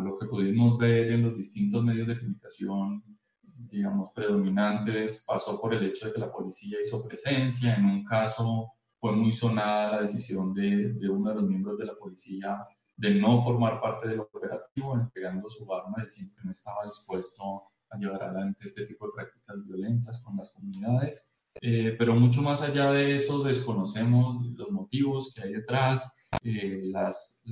lo 0.05 0.17
que 0.19 0.27
pudimos 0.27 0.77
ver 0.77 1.13
en 1.13 1.23
los 1.23 1.35
distintos 1.35 1.83
medios 1.83 2.07
de 2.07 2.19
comunicación, 2.19 3.03
digamos, 3.43 4.13
predominantes, 4.15 5.25
pasó 5.27 5.59
por 5.59 5.73
el 5.73 5.87
hecho 5.87 6.07
de 6.07 6.13
que 6.13 6.21
la 6.21 6.31
policía 6.31 6.79
hizo 6.83 7.03
presencia. 7.09 7.75
En 7.75 7.87
un 7.87 8.05
caso 8.05 8.73
fue 9.01 9.13
muy 9.17 9.33
sonada 9.33 9.93
la 9.93 10.01
decisión 10.03 10.53
de, 10.53 10.93
de 10.93 11.09
uno 11.09 11.31
de 11.31 11.37
los 11.37 11.45
miembros 11.45 11.79
de 11.79 11.87
la 11.87 11.95
policía 11.95 12.61
de 12.95 13.15
no 13.15 13.39
formar 13.39 13.81
parte 13.81 14.09
del 14.09 14.21
operativo, 14.21 14.95
entregando 14.95 15.49
su 15.49 15.73
arma, 15.73 16.03
diciendo 16.03 16.35
que 16.37 16.45
no 16.45 16.53
estaba 16.53 16.85
dispuesto 16.85 17.63
a 17.89 17.97
llevar 17.97 18.23
adelante 18.23 18.65
este 18.65 18.85
tipo 18.85 19.07
de 19.07 19.13
prácticas 19.15 19.65
violentas 19.65 20.23
con 20.23 20.37
las 20.37 20.51
comunidades. 20.51 21.36
Eh, 21.61 21.95
pero 21.99 22.15
mucho 22.15 22.43
más 22.43 22.63
allá 22.63 22.91
de 22.91 23.15
eso, 23.15 23.43
desconocemos 23.43 24.45
los 24.57 24.71
motivos 24.71 25.33
que 25.35 25.43
hay 25.43 25.53
detrás, 25.55 26.29
eh, 26.43 26.81
las, 26.85 27.45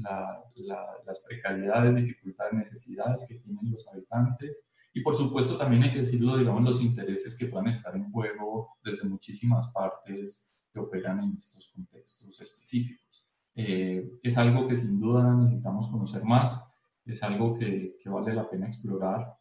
las 1.05 1.25
precariedades, 1.27 1.97
dificultades, 1.97 2.55
necesidades 2.55 3.27
que 3.29 3.37
tienen 3.37 3.71
los 3.71 3.89
habitantes. 3.89 4.69
Y 4.93 5.01
por 5.01 5.17
supuesto 5.17 5.57
también 5.57 5.83
hay 5.83 5.93
que 5.93 5.99
decirlo, 6.01 6.37
digamos, 6.37 6.63
los 6.63 6.83
intereses 6.83 7.37
que 7.37 7.47
puedan 7.47 7.67
estar 7.69 7.97
en 7.97 8.11
juego 8.13 8.77
desde 8.85 9.09
muchísimas 9.09 9.73
partes 9.73 10.53
que 10.73 10.79
operan 10.81 11.21
en 11.21 11.37
estos 11.37 11.71
contextos 11.75 12.41
específicos. 12.41 13.27
Eh, 13.57 14.19
es 14.23 14.39
algo 14.39 14.67
que 14.67 14.77
sin 14.77 15.01
duda 15.01 15.35
necesitamos 15.35 15.89
conocer 15.89 16.25
más, 16.25 16.81
es 17.05 17.23
algo 17.23 17.55
que, 17.55 17.97
que 18.01 18.09
vale 18.09 18.35
la 18.35 18.49
pena 18.49 18.67
explorar. 18.67 19.37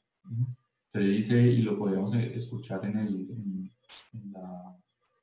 Se 0.88 0.99
dice, 0.99 1.41
y 1.41 1.63
lo 1.63 1.78
podemos 1.78 2.13
escuchar 2.13 2.86
en 2.86 2.97
el, 2.97 3.30
en, 3.32 3.62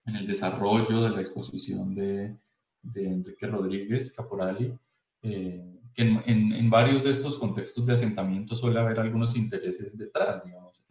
el 0.05 0.27
desarrollo 0.27 1.03
de 1.03 1.11
la 1.11 1.21
exposición 1.21 1.95
de, 1.95 2.37
de 2.83 3.09
Enrique 3.09 3.47
Rodríguez 3.47 4.13
Caporali, 4.13 4.77
eh, 5.23 5.81
que 5.95 6.03
en, 6.03 6.53
en, 6.53 6.71
varios 6.71 7.03
de 7.03 7.11
estos 7.11 7.37
contextos 7.37 7.85
de 7.85 7.95
asentamiento 7.95 8.55
suele 8.55 8.79
haber 8.79 9.01
algunos 9.01 9.37
intereses 9.37 9.97
detrás, 9.99 10.45
digamos. 10.45 10.83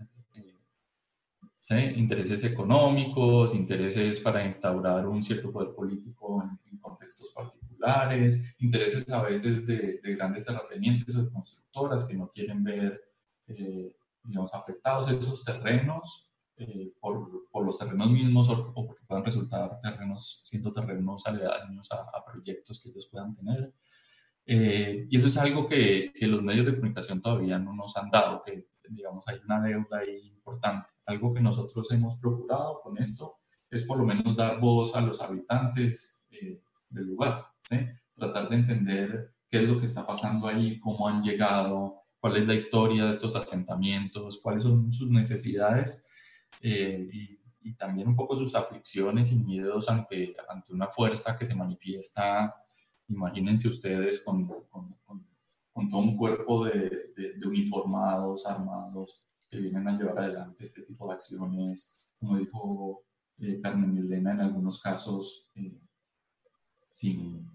Eh, 1.72 1.94
intereses 1.98 2.44
económicos, 2.46 3.54
intereses 3.54 4.20
para 4.20 4.44
instaurar 4.44 5.08
un 5.08 5.22
cierto 5.22 5.52
poder 5.52 5.74
político 5.76 6.44
en, 6.66 6.78
contextos 6.80 7.30
particulares, 7.30 8.56
intereses 8.60 9.08
a 9.10 9.22
veces 9.22 9.68
de, 9.68 10.00
de, 10.02 10.16
grandes 10.16 10.46
terratenientes 10.46 11.16
o 11.16 11.24
de 11.24 11.30
constructoras 11.30 12.06
que 12.06 12.16
no 12.16 12.30
quieren 12.30 12.64
ver, 12.64 13.02
eh, 13.48 13.96
digamos, 14.24 14.54
afectados 14.56 15.10
esos 15.10 15.44
terrenos 15.44 16.29
eh, 16.60 16.94
por, 17.00 17.50
por, 17.50 17.66
los 17.66 17.78
terrenos 17.78 18.12
mismos 18.12 18.50
o, 18.50 18.74
porque 18.74 19.06
puedan 19.08 19.24
resultar 19.24 19.80
terrenos, 19.82 20.42
siendo 20.44 20.74
terrenos 20.74 21.26
aledaños 21.26 21.90
a, 21.94 22.02
a 22.02 22.26
proyectos 22.26 22.82
que 22.82 22.90
ellos 22.90 23.08
puedan 23.10 23.34
tener. 23.34 23.74
Eh, 24.46 25.06
y 25.10 25.16
eso 25.16 25.28
es 25.28 25.38
algo 25.38 25.66
que, 25.68 26.12
que, 26.14 26.28
los 26.28 26.44
medios 26.44 26.66
de 26.66 26.76
comunicación 26.76 27.22
todavía 27.22 27.58
no 27.60 27.74
nos 27.74 27.96
han 27.96 28.10
dado, 28.10 28.42
que 28.42 28.68
digamos, 28.90 29.26
hay 29.30 29.40
una 29.46 29.62
deuda 29.62 30.00
ahí 30.00 30.28
importante. 30.28 30.92
Algo 31.06 31.34
que 31.34 31.40
nosotros 31.40 31.90
hemos 31.92 32.18
procurado 32.18 32.82
con 32.82 32.98
esto 32.98 33.38
es 33.72 33.84
por 33.84 33.98
lo 33.98 34.04
menos 34.04 34.36
dar 34.36 34.60
voz 34.60 34.98
a 34.98 35.02
los 35.02 35.22
habitantes 35.22 36.26
eh, 36.32 36.62
del 36.90 37.06
lugar, 37.06 37.46
tratar 38.14 38.50
de 38.50 38.56
entender 38.58 39.34
qué 39.48 39.64
es 39.64 39.70
lo 39.70 39.80
que 39.80 39.86
está 39.86 40.06
pasando 40.06 40.48
ahí, 40.48 40.78
cómo 40.80 41.08
han 41.08 41.22
llegado, 41.22 42.02
cuál 42.20 42.36
es 42.36 42.48
la 42.48 42.56
historia 42.56 43.06
de 43.06 43.12
estos 43.12 43.38
asentamientos, 43.38 44.42
cuáles 44.44 44.64
son 44.64 44.92
sus 44.92 45.10
necesidades 45.10 46.09
eh, 46.62 47.10
y, 47.12 47.40
y, 47.62 47.76
también 47.76 48.08
un 48.08 48.16
poco 48.16 48.36
sus 48.36 48.56
aflicciones 48.56 49.32
y 49.32 49.40
miedos 49.40 49.90
ante, 49.90 50.36
ante 50.48 50.74
una 50.74 50.88
fuerza 50.88 51.38
que 51.38 51.46
se 51.46 51.56
manifiesta, 51.56 52.56
imagínense 53.08 53.68
ustedes, 53.68 54.22
con, 54.24 54.48
con, 54.70 54.98
con, 55.04 55.90
todo 55.90 56.02
un 56.02 56.18
cuerpo 56.18 56.66
de, 56.66 57.14
de, 57.16 57.48
uniformados, 57.48 58.46
armados, 58.46 59.26
que 59.50 59.58
vienen 59.58 59.88
a 59.88 59.98
llevar 59.98 60.20
adelante 60.20 60.64
este 60.64 60.84
tipo 60.84 61.08
de 61.08 61.14
acciones, 61.14 62.04
como 62.20 62.38
dijo 62.38 63.06
eh, 63.40 63.60
Carmen 63.62 63.98
Elena, 63.98 64.34
en 64.34 64.42
algunos 64.42 64.82
casos 64.82 65.50
eh, 65.56 65.80
sin, 66.90 67.50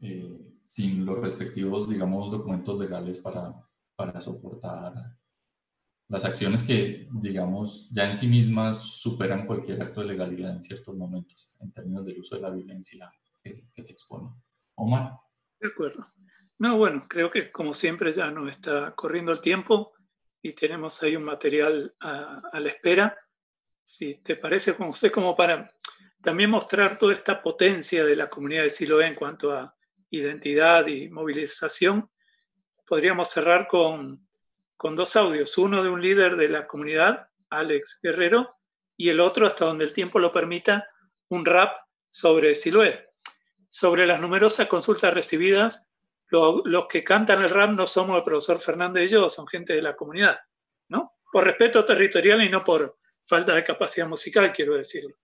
eh, 0.00 0.58
sin 0.62 1.04
los 1.06 1.18
respectivos, 1.18 1.88
digamos, 1.88 2.30
documentos 2.30 2.78
legales 2.78 3.18
para, 3.20 3.54
para 3.96 4.20
soportar 4.20 4.92
las 6.08 6.24
acciones 6.24 6.62
que, 6.62 7.08
digamos, 7.12 7.90
ya 7.90 8.08
en 8.08 8.16
sí 8.16 8.26
mismas 8.26 8.82
superan 8.82 9.46
cualquier 9.46 9.82
acto 9.82 10.00
de 10.00 10.08
legalidad 10.08 10.52
en 10.52 10.62
ciertos 10.62 10.94
momentos, 10.94 11.56
en 11.60 11.72
términos 11.72 12.04
del 12.04 12.18
uso 12.18 12.36
de 12.36 12.42
la 12.42 12.50
violencia 12.50 13.10
que, 13.42 13.50
que 13.72 13.82
se 13.82 13.92
expone. 13.92 14.30
Omar. 14.74 15.12
De 15.58 15.68
acuerdo. 15.68 16.06
No, 16.58 16.76
bueno, 16.76 17.04
creo 17.08 17.30
que 17.30 17.50
como 17.50 17.74
siempre 17.74 18.12
ya 18.12 18.30
nos 18.30 18.50
está 18.50 18.94
corriendo 18.94 19.32
el 19.32 19.40
tiempo 19.40 19.92
y 20.42 20.52
tenemos 20.52 21.02
ahí 21.02 21.16
un 21.16 21.24
material 21.24 21.94
a, 22.00 22.42
a 22.52 22.60
la 22.60 22.68
espera. 22.68 23.18
Si 23.82 24.16
te 24.16 24.36
parece, 24.36 24.72
José, 24.72 25.10
como 25.10 25.34
para 25.34 25.70
también 26.22 26.50
mostrar 26.50 26.98
toda 26.98 27.12
esta 27.12 27.42
potencia 27.42 28.04
de 28.04 28.16
la 28.16 28.28
comunidad 28.28 28.62
de 28.62 28.70
Siloé 28.70 29.06
en 29.06 29.14
cuanto 29.14 29.52
a 29.52 29.74
identidad 30.10 30.86
y 30.86 31.08
movilización, 31.08 32.08
podríamos 32.86 33.28
cerrar 33.30 33.66
con, 33.66 34.26
con 34.76 34.96
dos 34.96 35.16
audios, 35.16 35.56
uno 35.58 35.82
de 35.82 35.88
un 35.88 36.00
líder 36.00 36.36
de 36.36 36.48
la 36.48 36.66
comunidad, 36.66 37.28
Alex 37.50 38.00
Guerrero, 38.02 38.56
y 38.96 39.08
el 39.08 39.20
otro, 39.20 39.46
hasta 39.46 39.64
donde 39.64 39.84
el 39.84 39.92
tiempo 39.92 40.18
lo 40.18 40.32
permita, 40.32 40.88
un 41.28 41.44
rap 41.44 41.72
sobre 42.10 42.54
Siloé. 42.54 43.08
Sobre 43.68 44.06
las 44.06 44.20
numerosas 44.20 44.68
consultas 44.68 45.12
recibidas, 45.12 45.82
los 46.30 46.86
que 46.86 47.04
cantan 47.04 47.42
el 47.42 47.50
rap 47.50 47.70
no 47.70 47.86
somos 47.86 48.16
el 48.16 48.22
profesor 48.22 48.60
Fernando 48.60 49.00
y 49.00 49.08
yo, 49.08 49.28
son 49.28 49.46
gente 49.46 49.74
de 49.74 49.82
la 49.82 49.96
comunidad, 49.96 50.38
¿no? 50.88 51.14
Por 51.30 51.44
respeto 51.44 51.84
territorial 51.84 52.42
y 52.42 52.48
no 52.48 52.62
por 52.64 52.96
falta 53.20 53.54
de 53.54 53.64
capacidad 53.64 54.08
musical, 54.08 54.52
quiero 54.52 54.74
decirlo. 54.74 55.16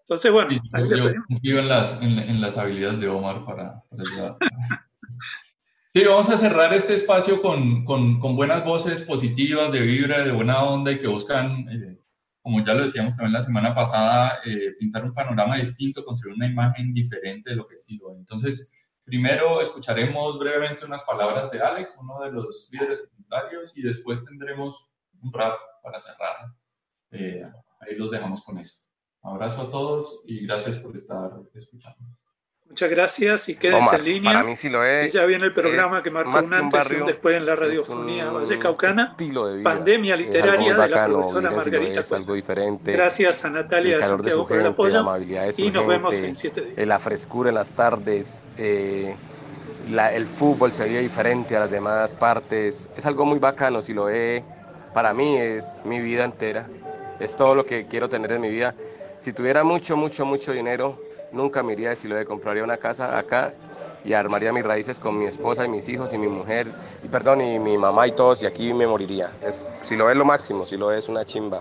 Entonces, 0.00 0.32
bueno. 0.32 0.50
yo, 0.96 1.12
confío 1.28 1.58
en 1.58 1.68
las, 1.68 2.02
en, 2.02 2.40
las, 2.40 2.56
habilidades 2.56 3.00
de 3.00 3.08
Omar 3.08 3.44
para, 3.44 3.82
para 3.90 4.38
Sí, 5.94 6.04
vamos 6.04 6.28
a 6.28 6.36
cerrar 6.36 6.74
este 6.74 6.92
espacio 6.92 7.40
con, 7.40 7.82
con, 7.84 8.20
con, 8.20 8.36
buenas 8.36 8.62
voces 8.62 9.00
positivas, 9.00 9.72
de 9.72 9.80
vibra, 9.80 10.22
de 10.22 10.32
buena 10.32 10.62
onda 10.62 10.92
y 10.92 10.98
que 10.98 11.06
buscan, 11.06 11.66
eh, 11.70 11.98
como 12.42 12.62
ya 12.62 12.74
lo 12.74 12.82
decíamos 12.82 13.16
también 13.16 13.32
la 13.32 13.40
semana 13.40 13.74
pasada, 13.74 14.38
eh, 14.44 14.74
pintar 14.78 15.04
un 15.04 15.14
panorama 15.14 15.56
distinto, 15.56 16.04
construir 16.04 16.36
una 16.36 16.46
imagen 16.46 16.92
diferente 16.92 17.50
de 17.50 17.56
lo 17.56 17.66
que 17.66 17.76
es 17.76 17.86
Silo. 17.86 18.14
Entonces, 18.18 18.74
primero 19.02 19.62
escucharemos 19.62 20.38
brevemente 20.38 20.84
unas 20.84 21.04
palabras 21.04 21.50
de 21.50 21.60
Alex, 21.60 21.96
uno 21.98 22.20
de 22.20 22.32
los 22.32 22.68
líderes 22.70 23.00
comunitarios, 23.08 23.76
y 23.78 23.82
después 23.82 24.22
tendremos 24.26 24.90
un 25.22 25.32
rap 25.32 25.58
para 25.82 25.98
cerrar. 25.98 26.54
Eh, 27.12 27.42
ahí 27.80 27.96
los 27.96 28.10
dejamos 28.10 28.44
con 28.44 28.58
eso. 28.58 28.84
Abrazo 29.22 29.62
a 29.62 29.70
todos 29.70 30.22
y 30.26 30.44
gracias 30.46 30.76
por 30.76 30.94
estar 30.94 31.32
escuchando. 31.54 32.04
Muchas 32.68 32.90
gracias 32.90 33.48
y 33.48 33.56
quédense 33.56 33.96
en 33.96 34.04
línea. 34.04 34.32
Para 34.32 34.44
mí 34.44 34.54
sí 34.54 34.68
lo 34.68 34.84
es. 34.84 35.12
Ya 35.12 35.24
viene 35.24 35.46
el 35.46 35.52
programa 35.52 36.02
que 36.02 36.10
marcó 36.10 36.30
un 36.30 36.52
antes 36.54 36.90
y 36.90 36.94
un 36.96 37.06
después 37.06 37.36
en 37.36 37.46
la 37.46 37.56
radiofonía 37.56 38.30
Vallecaucana. 38.30 39.16
Pandemia 39.64 40.16
literaria 40.16 40.76
de 40.76 40.88
la 40.88 41.06
profesora 41.06 41.50
Margarita 41.50 42.00
es 42.00 42.12
algo 42.12 42.34
diferente. 42.34 42.92
Gracias 42.92 43.44
a 43.44 43.50
Natalia 43.50 43.96
el 43.96 44.00
calor 44.00 44.22
de 44.22 44.30
su 44.32 44.44
gente, 44.44 44.66
apoyo. 44.66 45.00
Amabilidad 45.00 45.46
de 45.46 45.52
su 45.54 45.62
y 45.62 45.70
nos 45.70 45.86
vemos 45.86 46.14
en 46.14 46.36
siete 46.36 46.60
días. 46.60 46.86
La 46.86 46.98
frescura 46.98 47.48
en 47.48 47.54
las 47.54 47.72
tardes. 47.72 48.42
Eh, 48.58 49.16
la, 49.90 50.12
el 50.12 50.26
fútbol 50.26 50.70
se 50.70 50.84
veía 50.84 51.00
diferente 51.00 51.56
a 51.56 51.60
las 51.60 51.70
demás 51.70 52.16
partes. 52.16 52.90
Es 52.96 53.06
algo 53.06 53.24
muy 53.24 53.38
bacano, 53.38 53.80
si 53.80 53.94
lo 53.94 54.10
es. 54.10 54.42
Para 54.92 55.14
mí 55.14 55.36
es 55.38 55.82
mi 55.86 56.00
vida 56.00 56.24
entera. 56.24 56.68
Es 57.18 57.34
todo 57.34 57.54
lo 57.54 57.64
que 57.64 57.86
quiero 57.86 58.10
tener 58.10 58.32
en 58.32 58.42
mi 58.42 58.50
vida. 58.50 58.74
Si 59.18 59.32
tuviera 59.32 59.64
mucho, 59.64 59.96
mucho, 59.96 60.24
mucho 60.26 60.52
dinero, 60.52 61.00
nunca 61.32 61.62
me 61.62 61.72
iría 61.72 61.90
de 61.90 61.96
Siloé, 61.96 62.24
compraría 62.24 62.64
una 62.64 62.76
casa 62.76 63.18
acá 63.18 63.54
y 64.04 64.12
armaría 64.12 64.52
mis 64.52 64.64
raíces 64.64 64.98
con 64.98 65.18
mi 65.18 65.26
esposa 65.26 65.64
y 65.64 65.68
mis 65.68 65.88
hijos 65.88 66.12
y 66.14 66.18
mi 66.18 66.28
mujer, 66.28 66.66
y 67.02 67.08
perdón, 67.08 67.40
y 67.40 67.58
mi 67.58 67.76
mamá 67.76 68.06
y 68.06 68.12
todos, 68.12 68.42
y 68.42 68.46
aquí 68.46 68.72
me 68.72 68.86
moriría. 68.86 69.32
Es, 69.42 69.66
si 69.82 69.96
lo 69.96 70.10
es 70.10 70.16
lo 70.16 70.24
máximo, 70.24 70.64
si 70.64 70.76
lo 70.76 70.92
es 70.92 71.08
una 71.08 71.24
chimba. 71.24 71.60